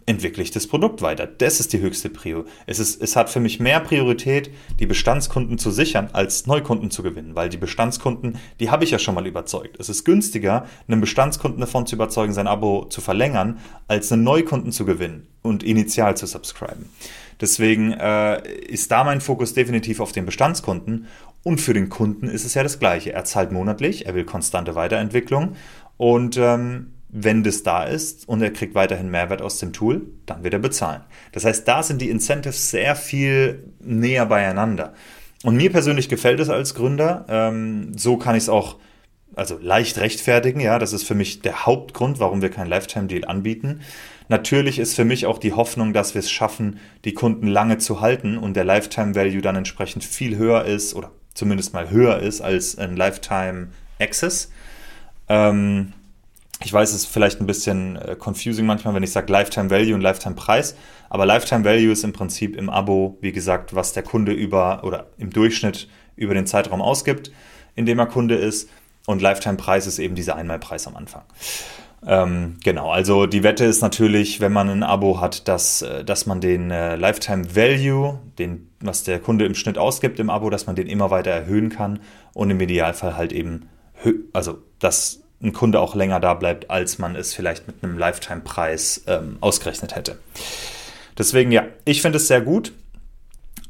entwickle 0.05 0.43
ich 0.43 0.51
das 0.51 0.67
Produkt 0.67 1.01
weiter. 1.01 1.25
Das 1.25 1.59
ist 1.59 1.73
die 1.73 1.79
höchste 1.79 2.09
Prio. 2.09 2.45
Es, 2.67 2.79
ist, 2.79 3.01
es 3.01 3.15
hat 3.15 3.29
für 3.29 3.39
mich 3.39 3.59
mehr 3.59 3.79
Priorität, 3.79 4.51
die 4.79 4.85
Bestandskunden 4.85 5.57
zu 5.57 5.71
sichern, 5.71 6.09
als 6.13 6.45
Neukunden 6.45 6.91
zu 6.91 7.01
gewinnen, 7.01 7.35
weil 7.35 7.49
die 7.49 7.57
Bestandskunden, 7.57 8.37
die 8.59 8.69
habe 8.69 8.83
ich 8.83 8.91
ja 8.91 8.99
schon 8.99 9.15
mal 9.15 9.25
überzeugt. 9.25 9.79
Es 9.79 9.89
ist 9.89 10.03
günstiger, 10.03 10.67
einen 10.87 11.01
Bestandskunden 11.01 11.59
davon 11.59 11.87
zu 11.87 11.95
überzeugen, 11.95 12.33
sein 12.33 12.47
Abo 12.47 12.85
zu 12.85 13.01
verlängern, 13.01 13.59
als 13.87 14.11
einen 14.11 14.23
Neukunden 14.23 14.71
zu 14.71 14.85
gewinnen 14.85 15.27
und 15.41 15.63
initial 15.63 16.15
zu 16.15 16.27
subscriben. 16.27 16.89
Deswegen 17.41 17.91
äh, 17.91 18.47
ist 18.47 18.91
da 18.91 19.03
mein 19.03 19.21
Fokus 19.21 19.53
definitiv 19.53 19.99
auf 19.99 20.11
den 20.11 20.25
Bestandskunden 20.25 21.07
und 21.43 21.59
für 21.59 21.73
den 21.73 21.89
Kunden 21.89 22.27
ist 22.27 22.45
es 22.45 22.53
ja 22.53 22.63
das 22.63 22.79
Gleiche. 22.79 23.11
Er 23.11 23.25
zahlt 23.25 23.51
monatlich, 23.51 24.05
er 24.05 24.15
will 24.15 24.23
konstante 24.23 24.75
Weiterentwicklung 24.75 25.55
und 25.97 26.37
ähm, 26.37 26.94
wenn 27.17 27.43
das 27.43 27.63
da 27.63 27.86
ist 27.86 28.28
und 28.28 28.41
er 28.41 28.51
kriegt 28.51 28.75
weiterhin 28.75 29.10
Mehrwert 29.10 29.41
aus 29.41 29.58
dem 29.60 29.71
Tool, 29.71 30.01
dann 30.25 30.43
wird 30.43 30.54
er 30.54 30.60
bezahlen. 30.60 31.01
Das 31.32 31.45
heißt, 31.45 31.65
da 31.65 31.82
sind 31.82 32.01
die 32.01 32.10
Incentives 32.10 32.69
sehr 32.71 32.93
viel 32.97 33.71
näher 33.80 34.25
beieinander. 34.25 34.93
Und 35.43 35.56
mir 35.56 35.71
persönlich 35.71 36.10
gefällt 36.10 36.41
es 36.41 36.49
als 36.49 36.75
Gründer. 36.75 37.25
Ähm, 37.30 37.97
so 37.97 38.17
kann 38.17 38.36
ich 38.36 38.43
es 38.43 38.49
auch 38.49 38.78
also 39.34 39.58
leicht 39.62 39.97
rechtfertigen. 39.97 40.60
Ja, 40.60 40.78
das 40.78 40.91
ist 40.91 41.04
für 41.04 41.15
mich 41.15 41.41
der 41.41 41.65
Hauptgrund, 41.65 42.19
warum 42.19 42.41
wir 42.41 42.49
keinen 42.49 42.67
Lifetime-Deal 42.67 43.23
anbieten. 43.23 43.80
Natürlich 44.28 44.78
ist 44.78 44.95
für 44.95 45.06
mich 45.06 45.25
auch 45.25 45.38
die 45.38 45.54
Hoffnung, 45.54 45.93
dass 45.93 46.15
wir 46.15 46.19
es 46.19 46.30
schaffen, 46.30 46.80
die 47.06 47.13
Kunden 47.13 47.47
lange 47.47 47.78
zu 47.78 48.01
halten 48.01 48.38
und 48.38 48.58
der 48.58 48.65
Lifetime-Value 48.65 49.41
dann 49.41 49.56
entsprechend 49.56 50.04
viel 50.04 50.36
höher 50.36 50.65
ist 50.65 50.93
oder 50.93 51.12
zumindest 51.34 51.73
mal 51.73 51.89
höher 51.89 52.19
ist 52.19 52.41
als 52.41 52.78
ein 52.78 52.97
Lifetime 52.97 53.69
Access. 53.99 54.51
Ähm, 55.30 55.93
ich 56.65 56.73
weiß, 56.73 56.89
es 56.89 57.04
ist 57.04 57.06
vielleicht 57.06 57.39
ein 57.39 57.45
bisschen 57.45 57.95
äh, 57.95 58.15
confusing 58.17 58.65
manchmal, 58.65 58.93
wenn 58.95 59.04
ich 59.04 59.12
sage 59.12 59.32
Lifetime 59.32 59.69
Value 59.69 59.93
und 59.93 60.01
Lifetime 60.01 60.36
Preis, 60.36 60.75
aber 61.10 61.25
Lifetime 61.25 61.63
Value 61.63 61.91
ist 61.91 62.04
im 62.04 62.12
Prinzip 62.12 62.56
im 62.56 62.69
Abo, 62.69 63.17
wie 63.21 63.32
gesagt, 63.32 63.75
was 63.75 63.93
der 63.93 64.04
Kunde 64.04 64.34
über 64.34 64.84
oder 64.84 65.08
im 65.17 65.30
Durchschnitt 65.30 65.88
über 66.15 66.34
den 66.34 66.47
Zeitraum 66.47 66.82
ausgibt, 66.82 67.32
in 67.75 67.86
dem 67.86 67.99
er 67.99 68.08
Kunde 68.08 68.36
ist. 68.36 68.69
Und 69.06 69.21
Lifetime 69.21 69.58
Preis 69.58 69.86
ist 69.86 69.99
eben 69.99 70.15
dieser 70.15 70.36
Einmalpreis 70.36 70.88
am 70.88 70.95
Anfang. 70.95 71.21
Ähm, 72.08 72.58
genau, 72.63 72.91
also 72.91 73.28
die 73.28 73.43
Wette 73.43 73.65
ist 73.65 73.82
natürlich, 73.82 74.41
wenn 74.41 74.51
man 74.51 74.69
ein 74.69 74.84
Abo 74.84 75.21
hat, 75.21 75.47
dass, 75.47 75.84
äh, 75.84 76.04
dass 76.04 76.25
man 76.25 76.41
den 76.41 76.71
äh, 76.71 76.95
Lifetime 76.95 77.56
Value, 77.56 78.19
den, 78.39 78.69
was 78.80 79.04
der 79.04 79.19
Kunde 79.19 79.45
im 79.45 79.54
Schnitt 79.54 79.78
ausgibt 79.78 80.19
im 80.19 80.32
Abo, 80.32 80.49
dass 80.49 80.65
man 80.65 80.75
den 80.75 80.88
immer 80.88 81.12
weiter 81.12 81.32
erhöhen 81.32 81.69
kann 81.69 81.99
und 82.34 82.49
im 82.49 82.60
Idealfall 82.60 83.15
halt 83.15 83.32
eben, 83.32 83.69
also 84.34 84.58
dass 84.80 85.24
ein 85.45 85.53
Kunde 85.53 85.79
auch 85.79 85.95
länger 85.95 86.19
da 86.19 86.34
bleibt, 86.34 86.69
als 86.69 86.97
man 86.97 87.15
es 87.15 87.34
vielleicht 87.34 87.67
mit 87.67 87.84
einem 87.84 87.97
Lifetime-Preis 87.97 89.03
ähm, 89.08 89.38
ausgerechnet 89.39 89.95
hätte. 89.95 90.17
Deswegen 91.17 91.51
ja, 91.51 91.65
ich 91.86 92.01
finde 92.01 92.17
es 92.17 92.27
sehr 92.27 92.41
gut. 92.41 92.73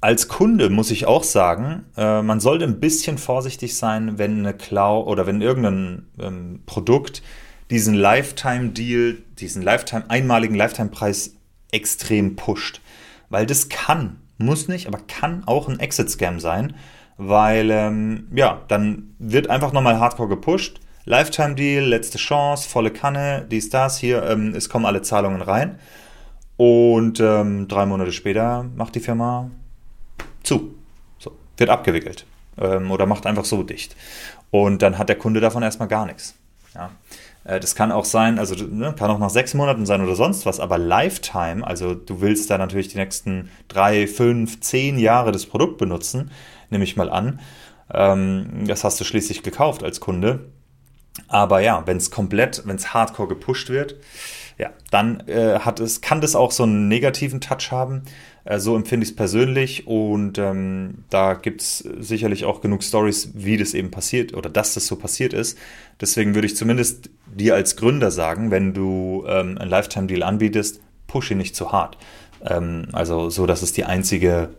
Als 0.02 0.28
Kunde 0.28 0.70
muss 0.70 0.92
ich 0.92 1.06
auch 1.06 1.24
sagen, 1.24 1.86
äh, 1.98 2.22
man 2.22 2.40
sollte 2.40 2.66
ein 2.66 2.80
bisschen 2.80 3.18
vorsichtig 3.18 3.76
sein, 3.76 4.18
wenn 4.18 4.40
eine 4.40 4.54
Cloud 4.54 5.08
oder 5.08 5.26
wenn 5.26 5.42
irgendein 5.42 6.08
ähm, 6.20 6.62
Produkt 6.66 7.22
diesen 7.70 7.96
Lifetime-Deal, 7.96 9.18
diesen 9.40 9.62
Lifetime, 9.62 10.06
einmaligen 10.10 10.56
Lifetime-Preis 10.56 11.36
extrem 11.72 12.36
pusht. 12.36 12.82
Weil 13.30 13.46
das 13.46 13.70
kann, 13.70 14.18
muss 14.38 14.68
nicht, 14.68 14.88
aber 14.88 15.00
kann 15.00 15.44
auch 15.46 15.68
ein 15.68 15.80
Exit-Scam 15.80 16.40
sein, 16.40 16.76
weil, 17.18 17.72
ähm, 17.72 18.28
ja, 18.36 18.62
dann 18.68 19.16
wird 19.20 19.50
einfach 19.50 19.72
nochmal 19.72 20.00
hardcore 20.00 20.30
gepusht. 20.30 20.80
Lifetime-Deal, 21.06 21.84
letzte 21.84 22.18
Chance, 22.18 22.68
volle 22.68 22.92
Kanne, 22.92 23.46
dies, 23.50 23.70
das, 23.70 24.00
hier, 24.00 24.24
ähm, 24.24 24.54
es 24.56 24.70
kommen 24.70 24.86
alle 24.86 25.02
Zahlungen 25.02 25.42
rein. 25.42 25.80
Und 26.58 27.20
ähm, 27.20 27.68
drei 27.68 27.86
Monate 27.86 28.12
später 28.12 28.64
macht 28.76 28.96
die 28.96 29.00
Firma 29.00 29.52
zu. 30.44 30.76
So, 31.20 31.34
wird 31.58 31.70
abgewickelt. 31.70 32.26
Ähm, 32.58 32.92
oder 32.92 33.06
macht 33.06 33.26
einfach 33.26 33.46
so 33.46 33.62
dicht. 33.64 33.96
Und 34.52 34.82
dann 34.82 34.98
hat 34.98 35.10
der 35.10 35.18
Kunde 35.18 35.42
davon 35.42 35.64
erstmal 35.64 35.90
gar 35.90 36.06
nichts. 36.06 36.36
Ja. 36.74 36.92
Äh, 37.44 37.60
das 37.60 37.76
kann 37.76 37.92
auch 37.92 38.06
sein, 38.06 38.40
also 38.40 38.56
ne, 38.66 38.94
kann 38.98 39.12
auch 39.12 39.20
nach 39.20 39.30
sechs 39.30 39.54
Monaten 39.54 39.86
sein 39.86 40.02
oder 40.02 40.16
sonst 40.16 40.46
was, 40.46 40.60
aber 40.60 40.78
Lifetime, 40.78 41.66
also 41.66 41.94
du 41.94 42.22
willst 42.22 42.50
da 42.50 42.58
natürlich 42.58 42.90
die 42.90 42.98
nächsten 42.98 43.50
drei, 43.68 44.08
fünf, 44.08 44.60
zehn 44.62 44.98
Jahre 44.98 45.32
das 45.32 45.46
Produkt 45.46 45.78
benutzen, 45.78 46.32
nehme 46.70 46.84
ich 46.84 46.96
mal 46.96 47.10
an. 47.10 47.40
Ähm, 47.94 48.66
das 48.66 48.84
hast 48.84 49.00
du 49.00 49.04
schließlich 49.04 49.44
gekauft 49.44 49.84
als 49.84 50.00
Kunde. 50.00 50.52
Aber 51.28 51.60
ja, 51.60 51.84
wenn 51.86 51.98
es 51.98 52.12
komplett, 52.12 52.64
wenn 52.66 52.76
es 52.76 52.94
hardcore 52.94 53.28
gepusht 53.28 53.70
wird, 53.70 53.96
ja, 54.58 54.70
dann 54.90 55.22
äh, 55.28 55.60
hat 55.60 55.80
es, 55.80 56.00
kann 56.02 56.22
das 56.22 56.36
auch 56.36 56.52
so 56.52 56.64
einen 56.64 56.88
negativen 56.88 57.42
Touch 57.42 57.72
haben. 57.72 58.04
Äh, 58.46 58.60
so 58.60 58.76
empfinde 58.76 59.04
ich 59.04 59.12
es 59.12 59.16
persönlich 59.16 59.86
und 59.86 60.38
ähm, 60.38 61.04
da 61.10 61.34
gibt 61.34 61.62
es 61.62 61.80
sicherlich 62.00 62.46
auch 62.46 62.62
genug 62.62 62.84
Stories, 62.84 63.32
wie 63.34 63.58
das 63.58 63.74
eben 63.74 63.92
passiert 63.92 64.34
oder 64.34 64.50
dass 64.50 64.74
das 64.74 64.88
so 64.88 64.96
passiert 64.96 65.34
ist. 65.34 65.58
Deswegen 66.00 66.36
würde 66.36 66.46
ich 66.46 66.56
zumindest 66.56 67.10
dir 67.26 67.56
als 67.56 67.76
Gründer 67.76 68.12
sagen, 68.12 68.50
wenn 68.50 68.74
du 68.74 69.26
ähm, 69.28 69.58
einen 69.58 69.70
Lifetime-Deal 69.70 70.24
anbietest, 70.24 70.80
push 71.08 71.32
ihn 71.32 71.38
nicht 71.38 71.56
zu 71.56 71.74
hart. 71.74 71.98
Ähm, 72.46 72.88
also 72.94 73.30
so, 73.30 73.46
dass 73.46 73.62
es 73.62 73.74
die 73.74 73.84
einzige 73.84 74.50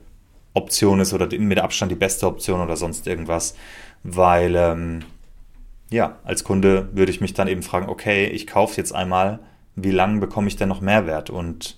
Option 0.53 1.01
ist 1.01 1.13
oder 1.15 1.29
mit 1.39 1.59
Abstand 1.59 1.93
die 1.93 1.97
beste 1.97 2.27
Option 2.27 2.61
oder 2.61 2.77
sonst 2.77 3.07
irgendwas, 3.07 3.55
weil 4.03 4.57
ähm, 4.57 5.01
ja, 5.91 6.17
als 6.25 6.45
Kunde 6.45 6.89
würde 6.93 7.13
ich 7.13 7.21
mich 7.21 7.35
dann 7.35 7.49
eben 7.49 7.63
fragen, 7.63 7.89
okay, 7.89 8.27
ich 8.27 8.47
kaufe 8.47 8.77
jetzt 8.77 8.95
einmal, 8.95 9.39
wie 9.77 9.91
lange 9.91 10.21
bekomme 10.21 10.49
ich 10.49 10.57
denn 10.57 10.69
noch 10.69 10.81
Mehrwert 10.81 11.31
und 11.31 11.77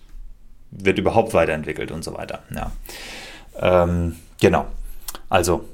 wird 0.71 0.99
überhaupt 0.99 1.35
weiterentwickelt 1.35 1.91
und 1.91 2.05
so 2.05 2.15
weiter. 2.15 2.43
Ja. 2.55 2.73
Ähm, 3.61 4.17
genau. 4.41 4.67
Also, 5.29 5.69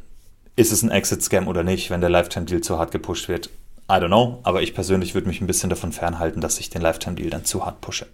ist 0.57 0.73
es 0.73 0.83
ein 0.83 0.91
Exit-Scam 0.91 1.49
oder 1.49 1.63
nicht, 1.63 1.91
wenn 1.91 2.01
der 2.01 2.11
Lifetime-Deal 2.11 2.61
zu 2.61 2.79
hart 2.79 2.93
gepusht 2.93 3.29
wird? 3.29 3.51
I 3.91 3.95
don't 3.95 4.07
know, 4.07 4.41
aber 4.45 4.63
ich 4.63 4.75
persönlich 4.75 5.15
würde 5.15 5.29
mich 5.29 5.41
ein 5.41 5.47
bisschen 5.47 5.69
davon 5.69 5.93
fernhalten, 5.93 6.41
dass 6.41 6.59
ich 6.59 6.71
den 6.71 6.81
Lifetime-Deal 6.81 7.29
dann 7.29 7.45
zu 7.45 7.67
hart 7.67 7.81
pushe. 7.81 8.07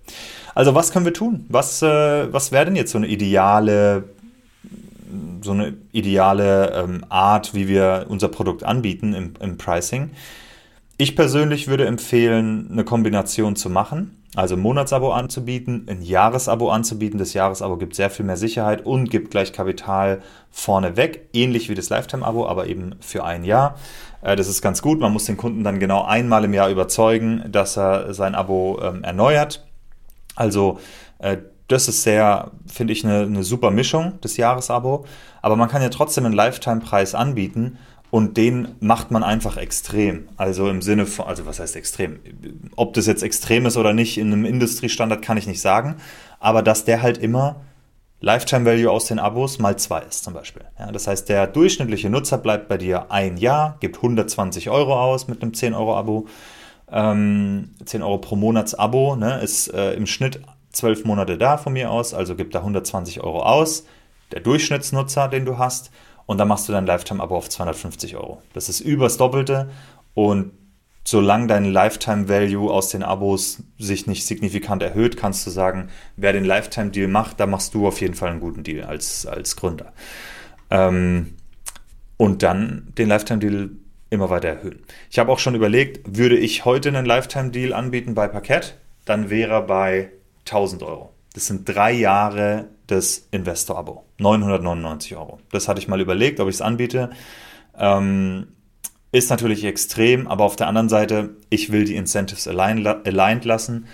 Also, 0.54 0.74
was 0.74 0.90
können 0.90 1.04
wir 1.04 1.14
tun? 1.14 1.46
Was, 1.48 1.80
äh, 1.82 2.32
was 2.32 2.50
wäre 2.50 2.64
denn 2.64 2.76
jetzt 2.76 2.90
so 2.90 2.98
eine 2.98 3.06
ideale 3.06 4.04
so 5.42 5.52
eine 5.52 5.76
ideale 5.92 6.72
ähm, 6.74 7.04
Art, 7.08 7.54
wie 7.54 7.68
wir 7.68 8.06
unser 8.08 8.28
Produkt 8.28 8.64
anbieten 8.64 9.14
im, 9.14 9.34
im 9.40 9.58
Pricing. 9.58 10.10
Ich 10.96 11.16
persönlich 11.16 11.66
würde 11.66 11.86
empfehlen, 11.86 12.68
eine 12.70 12.84
Kombination 12.84 13.56
zu 13.56 13.70
machen. 13.70 14.16
Also 14.36 14.54
ein 14.54 14.60
Monatsabo 14.60 15.12
anzubieten, 15.12 15.86
ein 15.88 16.02
Jahresabo 16.02 16.70
anzubieten. 16.70 17.18
Das 17.18 17.34
Jahresabo 17.34 17.78
gibt 17.78 17.96
sehr 17.96 18.10
viel 18.10 18.24
mehr 18.24 18.36
Sicherheit 18.36 18.86
und 18.86 19.10
gibt 19.10 19.30
gleich 19.32 19.52
Kapital 19.52 20.20
vorneweg, 20.50 21.28
ähnlich 21.32 21.68
wie 21.68 21.74
das 21.74 21.88
Lifetime-Abo, 21.88 22.46
aber 22.46 22.66
eben 22.66 22.94
für 23.00 23.24
ein 23.24 23.44
Jahr. 23.44 23.76
Äh, 24.22 24.36
das 24.36 24.46
ist 24.46 24.62
ganz 24.62 24.82
gut. 24.82 25.00
Man 25.00 25.12
muss 25.12 25.24
den 25.24 25.36
Kunden 25.36 25.64
dann 25.64 25.80
genau 25.80 26.04
einmal 26.04 26.44
im 26.44 26.54
Jahr 26.54 26.70
überzeugen, 26.70 27.44
dass 27.50 27.76
er 27.76 28.14
sein 28.14 28.34
Abo 28.36 28.78
ähm, 28.82 29.02
erneuert. 29.02 29.66
Also 30.36 30.78
äh, 31.18 31.38
das 31.70 31.88
ist 31.88 32.02
sehr, 32.02 32.50
finde 32.66 32.92
ich, 32.92 33.04
eine, 33.04 33.22
eine 33.22 33.44
super 33.44 33.70
Mischung, 33.70 34.14
das 34.20 34.36
Jahresabo. 34.36 35.04
Aber 35.42 35.56
man 35.56 35.68
kann 35.68 35.82
ja 35.82 35.88
trotzdem 35.88 36.26
einen 36.26 36.34
Lifetime-Preis 36.34 37.14
anbieten 37.14 37.78
und 38.10 38.36
den 38.36 38.74
macht 38.80 39.10
man 39.10 39.22
einfach 39.22 39.56
extrem. 39.56 40.28
Also 40.36 40.68
im 40.68 40.82
Sinne 40.82 41.06
von, 41.06 41.26
also 41.26 41.46
was 41.46 41.60
heißt 41.60 41.76
extrem? 41.76 42.18
Ob 42.74 42.94
das 42.94 43.06
jetzt 43.06 43.22
extrem 43.22 43.66
ist 43.66 43.76
oder 43.76 43.92
nicht, 43.92 44.18
in 44.18 44.32
einem 44.32 44.44
Industriestandard 44.44 45.22
kann 45.22 45.36
ich 45.36 45.46
nicht 45.46 45.60
sagen. 45.60 45.96
Aber 46.40 46.62
dass 46.62 46.84
der 46.84 47.02
halt 47.02 47.18
immer 47.18 47.60
Lifetime 48.22 48.66
Value 48.66 48.90
aus 48.90 49.06
den 49.06 49.18
Abos 49.18 49.58
mal 49.58 49.76
zwei 49.76 50.00
ist 50.00 50.24
zum 50.24 50.34
Beispiel. 50.34 50.62
Ja, 50.78 50.92
das 50.92 51.06
heißt, 51.06 51.28
der 51.28 51.46
durchschnittliche 51.46 52.10
Nutzer 52.10 52.36
bleibt 52.36 52.68
bei 52.68 52.76
dir 52.76 53.10
ein 53.10 53.36
Jahr, 53.36 53.76
gibt 53.80 53.96
120 53.96 54.68
Euro 54.70 55.00
aus 55.00 55.28
mit 55.28 55.40
einem 55.40 55.54
10 55.54 55.72
Euro 55.72 55.96
Abo. 55.96 56.26
Ähm, 56.92 57.70
10 57.84 58.02
Euro 58.02 58.18
pro 58.18 58.34
Monats-Abo 58.34 59.14
ne, 59.14 59.40
ist 59.40 59.72
äh, 59.72 59.92
im 59.92 60.06
Schnitt 60.06 60.40
zwölf 60.72 61.04
Monate 61.04 61.38
da 61.38 61.56
von 61.56 61.72
mir 61.72 61.90
aus, 61.90 62.14
also 62.14 62.34
gib 62.34 62.50
da 62.52 62.60
120 62.60 63.22
Euro 63.22 63.42
aus, 63.42 63.84
der 64.32 64.40
Durchschnittsnutzer, 64.40 65.28
den 65.28 65.44
du 65.44 65.58
hast, 65.58 65.90
und 66.26 66.38
dann 66.38 66.48
machst 66.48 66.68
du 66.68 66.72
dein 66.72 66.86
Lifetime-Abo 66.86 67.36
auf 67.36 67.48
250 67.48 68.16
Euro. 68.16 68.40
Das 68.52 68.68
ist 68.68 68.80
übers 68.80 69.16
Doppelte 69.16 69.70
und 70.14 70.52
solange 71.04 71.48
dein 71.48 71.64
Lifetime-Value 71.64 72.70
aus 72.70 72.90
den 72.90 73.02
Abos 73.02 73.64
sich 73.78 74.06
nicht 74.06 74.24
signifikant 74.24 74.82
erhöht, 74.82 75.16
kannst 75.16 75.46
du 75.46 75.50
sagen, 75.50 75.88
wer 76.16 76.32
den 76.32 76.44
Lifetime-Deal 76.44 77.08
macht, 77.08 77.40
da 77.40 77.46
machst 77.46 77.74
du 77.74 77.86
auf 77.88 78.00
jeden 78.00 78.14
Fall 78.14 78.30
einen 78.30 78.40
guten 78.40 78.62
Deal 78.62 78.86
als, 78.86 79.26
als 79.26 79.56
Gründer. 79.56 79.92
Ähm, 80.70 81.34
und 82.16 82.42
dann 82.42 82.92
den 82.96 83.08
Lifetime-Deal 83.08 83.70
immer 84.10 84.30
weiter 84.30 84.48
erhöhen. 84.48 84.84
Ich 85.10 85.18
habe 85.18 85.32
auch 85.32 85.38
schon 85.38 85.54
überlegt, 85.54 86.16
würde 86.16 86.36
ich 86.36 86.64
heute 86.64 86.90
einen 86.90 87.06
Lifetime-Deal 87.06 87.72
anbieten 87.72 88.14
bei 88.14 88.28
Parkett, 88.28 88.76
dann 89.04 89.30
wäre 89.30 89.52
er 89.52 89.62
bei 89.62 90.10
1000 90.50 90.82
Euro. 90.82 91.14
Das 91.34 91.46
sind 91.46 91.68
drei 91.68 91.92
Jahre 91.92 92.68
des 92.88 93.28
Investor-Abo. 93.30 94.04
999 94.18 95.16
Euro. 95.16 95.38
Das 95.52 95.68
hatte 95.68 95.80
ich 95.80 95.88
mal 95.88 96.00
überlegt, 96.00 96.40
ob 96.40 96.48
ich 96.48 96.56
es 96.56 96.62
anbiete. 96.62 97.10
Ähm, 97.78 98.48
ist 99.12 99.30
natürlich 99.30 99.64
extrem, 99.64 100.28
aber 100.28 100.44
auf 100.44 100.56
der 100.56 100.68
anderen 100.68 100.88
Seite, 100.88 101.30
ich 101.48 101.72
will 101.72 101.84
die 101.84 101.96
Incentives 101.96 102.46
aligned 102.46 103.44
lassen, 103.44 103.86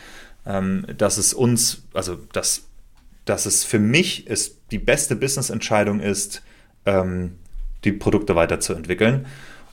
ähm, 0.46 0.86
dass 0.96 1.18
es 1.18 1.34
uns, 1.34 1.84
also 1.94 2.16
dass, 2.32 2.68
dass 3.24 3.46
es 3.46 3.64
für 3.64 3.78
mich 3.78 4.26
ist, 4.26 4.60
die 4.70 4.78
beste 4.78 5.16
Business-Entscheidung 5.16 6.00
ist, 6.00 6.42
ähm, 6.84 7.38
die 7.84 7.92
Produkte 7.92 8.34
weiterzuentwickeln. 8.34 9.26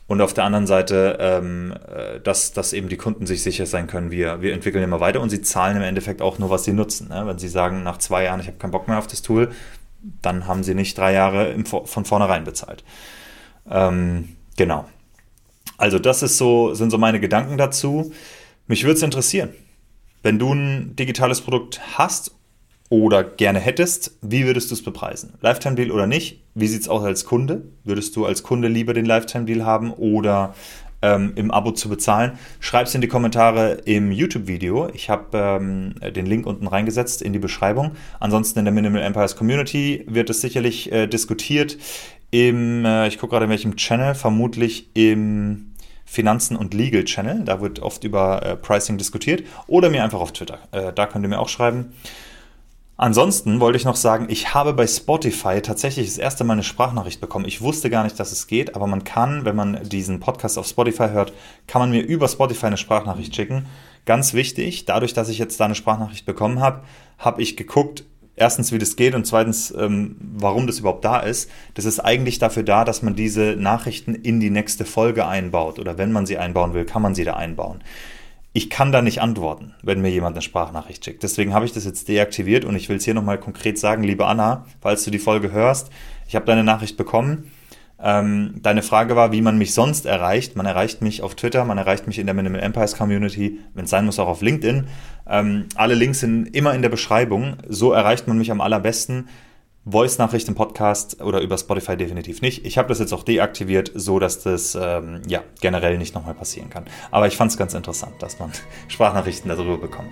Und 0.05 0.21
auf 0.21 0.33
der 0.33 0.43
anderen 0.43 0.67
Seite, 0.67 1.17
ähm, 1.19 1.73
äh, 1.87 2.19
dass, 2.19 2.51
dass 2.51 2.73
eben 2.73 2.89
die 2.89 2.97
Kunden 2.97 3.25
sich 3.25 3.41
sicher 3.41 3.65
sein 3.65 3.87
können, 3.87 4.11
wir, 4.11 4.41
wir 4.41 4.53
entwickeln 4.53 4.83
immer 4.83 4.99
weiter 4.99 5.21
und 5.21 5.29
sie 5.29 5.41
zahlen 5.41 5.77
im 5.77 5.83
Endeffekt 5.83 6.21
auch 6.21 6.39
nur, 6.39 6.49
was 6.49 6.65
sie 6.65 6.73
nutzen. 6.73 7.07
Ne? 7.07 7.25
Wenn 7.25 7.39
sie 7.39 7.47
sagen, 7.47 7.83
nach 7.83 7.97
zwei 7.97 8.23
Jahren, 8.23 8.39
ich 8.41 8.47
habe 8.47 8.57
keinen 8.57 8.71
Bock 8.71 8.87
mehr 8.87 8.97
auf 8.97 9.07
das 9.07 9.21
Tool, 9.21 9.51
dann 10.21 10.45
haben 10.45 10.63
sie 10.63 10.75
nicht 10.75 10.97
drei 10.97 11.13
Jahre 11.13 11.51
im, 11.51 11.65
von 11.65 12.05
vornherein 12.05 12.43
bezahlt. 12.43 12.83
Ähm, 13.69 14.35
genau. 14.57 14.85
Also 15.77 15.99
das 15.99 16.21
ist 16.21 16.37
so, 16.37 16.73
sind 16.73 16.89
so 16.91 16.97
meine 16.97 17.19
Gedanken 17.21 17.57
dazu. 17.57 18.11
Mich 18.67 18.83
würde 18.83 18.95
es 18.95 19.03
interessieren, 19.03 19.53
wenn 20.21 20.39
du 20.39 20.53
ein 20.53 20.95
digitales 20.95 21.41
Produkt 21.41 21.81
hast 21.97 22.31
oder 22.89 23.23
gerne 23.23 23.59
hättest, 23.59 24.17
wie 24.21 24.45
würdest 24.45 24.69
du 24.69 24.75
es 24.75 24.83
bepreisen? 24.83 25.33
Lifetime-Deal 25.41 25.91
oder 25.91 26.07
nicht? 26.07 26.43
Wie 26.53 26.67
sieht 26.67 26.81
es 26.81 26.89
aus 26.89 27.03
als 27.03 27.25
Kunde? 27.25 27.63
Würdest 27.83 28.15
du 28.15 28.25
als 28.25 28.43
Kunde 28.43 28.67
lieber 28.67 28.93
den 28.93 29.05
Lifetime-Deal 29.05 29.65
haben 29.65 29.91
oder 29.91 30.53
ähm, 31.01 31.33
im 31.35 31.49
Abo 31.49 31.71
zu 31.71 31.89
bezahlen? 31.89 32.33
Schreib 32.59 32.85
es 32.85 32.93
in 32.93 33.01
die 33.01 33.07
Kommentare 33.07 33.81
im 33.85 34.11
YouTube-Video. 34.11 34.89
Ich 34.93 35.09
habe 35.09 35.37
ähm, 35.37 35.95
den 36.13 36.25
Link 36.25 36.45
unten 36.45 36.67
reingesetzt 36.67 37.21
in 37.21 37.33
die 37.33 37.39
Beschreibung. 37.39 37.91
Ansonsten 38.19 38.59
in 38.59 38.65
der 38.65 38.73
Minimal 38.73 39.01
Empires 39.01 39.35
Community 39.35 40.05
wird 40.07 40.29
es 40.29 40.41
sicherlich 40.41 40.91
äh, 40.91 41.07
diskutiert. 41.07 41.77
Im, 42.29 42.85
äh, 42.85 43.07
ich 43.07 43.17
gucke 43.17 43.31
gerade 43.31 43.45
in 43.45 43.51
welchem 43.51 43.75
Channel, 43.75 44.13
vermutlich 44.13 44.89
im 44.93 45.73
Finanzen 46.05 46.55
und 46.55 46.75
Legal 46.75 47.05
Channel. 47.05 47.41
Da 47.43 47.59
wird 47.59 47.79
oft 47.79 48.03
über 48.03 48.43
äh, 48.43 48.55
Pricing 48.55 48.97
diskutiert. 48.97 49.43
Oder 49.65 49.89
mir 49.89 50.03
einfach 50.03 50.19
auf 50.19 50.31
Twitter. 50.31 50.59
Äh, 50.71 50.93
da 50.93 51.07
könnt 51.07 51.25
ihr 51.25 51.29
mir 51.29 51.39
auch 51.39 51.49
schreiben. 51.49 51.93
Ansonsten 53.03 53.59
wollte 53.59 53.75
ich 53.75 53.83
noch 53.83 53.97
sagen, 53.97 54.27
ich 54.29 54.53
habe 54.53 54.71
bei 54.71 54.87
Spotify 54.87 55.61
tatsächlich 55.61 56.07
das 56.07 56.17
erste 56.17 56.45
Mal 56.45 56.53
eine 56.53 56.63
Sprachnachricht 56.63 57.19
bekommen. 57.19 57.43
Ich 57.43 57.59
wusste 57.59 57.89
gar 57.89 58.05
nicht, 58.05 58.17
dass 58.17 58.31
es 58.31 58.47
geht, 58.47 58.77
aber 58.77 58.87
man 58.87 59.03
kann, 59.03 59.43
wenn 59.43 59.57
man 59.57 59.83
diesen 59.83 60.21
Podcast 60.21 60.57
auf 60.57 60.65
Spotify 60.65 61.09
hört, 61.09 61.33
kann 61.67 61.81
man 61.81 61.91
mir 61.91 61.99
über 62.01 62.29
Spotify 62.29 62.67
eine 62.67 62.77
Sprachnachricht 62.77 63.35
schicken. 63.35 63.65
Ganz 64.05 64.33
wichtig, 64.33 64.85
dadurch, 64.85 65.13
dass 65.13 65.27
ich 65.27 65.37
jetzt 65.37 65.59
da 65.59 65.65
eine 65.65 65.75
Sprachnachricht 65.75 66.25
bekommen 66.25 66.61
habe, 66.61 66.83
habe 67.17 67.41
ich 67.41 67.57
geguckt, 67.57 68.05
erstens, 68.37 68.71
wie 68.71 68.77
das 68.77 68.95
geht 68.95 69.15
und 69.15 69.27
zweitens, 69.27 69.73
ähm, 69.77 70.15
warum 70.21 70.65
das 70.65 70.79
überhaupt 70.79 71.03
da 71.03 71.19
ist. 71.19 71.49
Das 71.73 71.83
ist 71.83 71.99
eigentlich 71.99 72.39
dafür 72.39 72.63
da, 72.63 72.85
dass 72.85 73.01
man 73.01 73.17
diese 73.17 73.57
Nachrichten 73.57 74.15
in 74.15 74.39
die 74.39 74.49
nächste 74.49 74.85
Folge 74.85 75.27
einbaut 75.27 75.77
oder 75.77 75.97
wenn 75.97 76.13
man 76.13 76.25
sie 76.25 76.37
einbauen 76.37 76.73
will, 76.73 76.85
kann 76.85 77.01
man 77.01 77.15
sie 77.15 77.25
da 77.25 77.33
einbauen 77.33 77.83
ich 78.53 78.69
kann 78.69 78.91
da 78.91 79.01
nicht 79.01 79.19
antworten, 79.19 79.73
wenn 79.81 80.01
mir 80.01 80.11
jemand 80.11 80.35
eine 80.35 80.43
Sprachnachricht 80.43 81.03
schickt. 81.03 81.23
Deswegen 81.23 81.53
habe 81.55 81.65
ich 81.65 81.73
das 81.73 81.85
jetzt 81.85 82.07
deaktiviert 82.07 82.65
und 82.65 82.75
ich 82.75 82.87
will 82.87 82.97
es 82.97 83.05
hier 83.05 83.15
nochmal 83.15 83.39
konkret 83.39 83.79
sagen, 83.79 84.03
liebe 84.03 84.27
Anna, 84.27 84.65
falls 84.79 85.03
du 85.03 85.11
die 85.11 85.19
Folge 85.19 85.51
hörst, 85.51 85.89
ich 86.27 86.35
habe 86.35 86.45
deine 86.45 86.63
Nachricht 86.63 86.95
bekommen. 86.95 87.51
Ähm, 87.99 88.55
deine 88.61 88.83
Frage 88.83 89.15
war, 89.15 89.31
wie 89.31 89.41
man 89.41 89.57
mich 89.57 89.73
sonst 89.73 90.05
erreicht. 90.05 90.55
Man 90.55 90.65
erreicht 90.65 91.01
mich 91.01 91.21
auf 91.21 91.35
Twitter, 91.35 91.63
man 91.65 91.77
erreicht 91.77 92.05
mich 92.05 92.19
in 92.19 92.27
der 92.27 92.35
Minimal 92.35 92.61
Empires 92.61 92.95
Community, 92.97 93.59
wenn 93.73 93.85
es 93.85 93.89
sein 93.89 94.05
muss, 94.05 94.19
auch 94.19 94.27
auf 94.27 94.41
LinkedIn. 94.41 94.87
Ähm, 95.27 95.65
alle 95.75 95.95
Links 95.95 96.19
sind 96.19 96.55
immer 96.55 96.75
in 96.75 96.81
der 96.81 96.89
Beschreibung. 96.89 97.55
So 97.67 97.91
erreicht 97.91 98.27
man 98.27 98.37
mich 98.37 98.51
am 98.51 98.61
allerbesten. 98.61 99.29
Voice-Nachricht 99.85 100.47
im 100.47 100.55
Podcast 100.55 101.21
oder 101.21 101.41
über 101.41 101.57
Spotify 101.57 101.97
definitiv 101.97 102.41
nicht. 102.41 102.65
Ich 102.65 102.77
habe 102.77 102.87
das 102.87 102.99
jetzt 102.99 103.13
auch 103.13 103.23
deaktiviert, 103.23 103.91
so 103.93 104.19
dass 104.19 104.41
das 104.41 104.77
ähm, 104.79 105.21
ja 105.27 105.41
generell 105.59 105.97
nicht 105.97 106.15
nochmal 106.15 106.33
passieren 106.33 106.69
kann. 106.69 106.85
Aber 107.11 107.27
ich 107.27 107.35
fand 107.35 107.51
es 107.51 107.57
ganz 107.57 107.73
interessant, 107.73 108.15
dass 108.19 108.39
man 108.39 108.51
Sprachnachrichten 108.87 109.49
darüber 109.49 109.77
bekommt. 109.77 110.09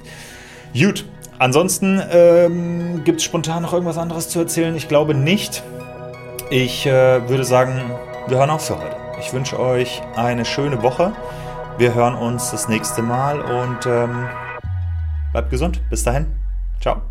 Gut, 0.73 1.05
ansonsten 1.39 2.01
ähm, 2.12 3.03
gibt 3.03 3.19
es 3.19 3.23
spontan 3.25 3.63
noch 3.63 3.73
irgendwas 3.73 3.97
anderes 3.97 4.29
zu 4.29 4.39
erzählen? 4.39 4.75
Ich 4.75 4.88
glaube 4.88 5.13
nicht. 5.13 5.63
Ich 6.49 6.86
äh, 6.86 7.27
würde 7.29 7.45
sagen, 7.45 7.81
wir 8.27 8.38
hören 8.38 8.49
auf 8.49 8.65
für 8.65 8.77
heute. 8.77 8.97
Ich 9.19 9.31
wünsche 9.34 9.60
euch 9.60 10.01
eine 10.15 10.45
schöne 10.45 10.81
Woche. 10.81 11.13
Wir 11.77 11.93
hören 11.93 12.15
uns 12.15 12.51
das 12.51 12.67
nächste 12.67 13.01
Mal 13.01 13.39
und 13.39 13.86
ähm, 13.86 14.27
bleibt 15.31 15.49
gesund. 15.49 15.81
Bis 15.89 16.03
dahin. 16.03 16.27
Ciao. 16.81 17.11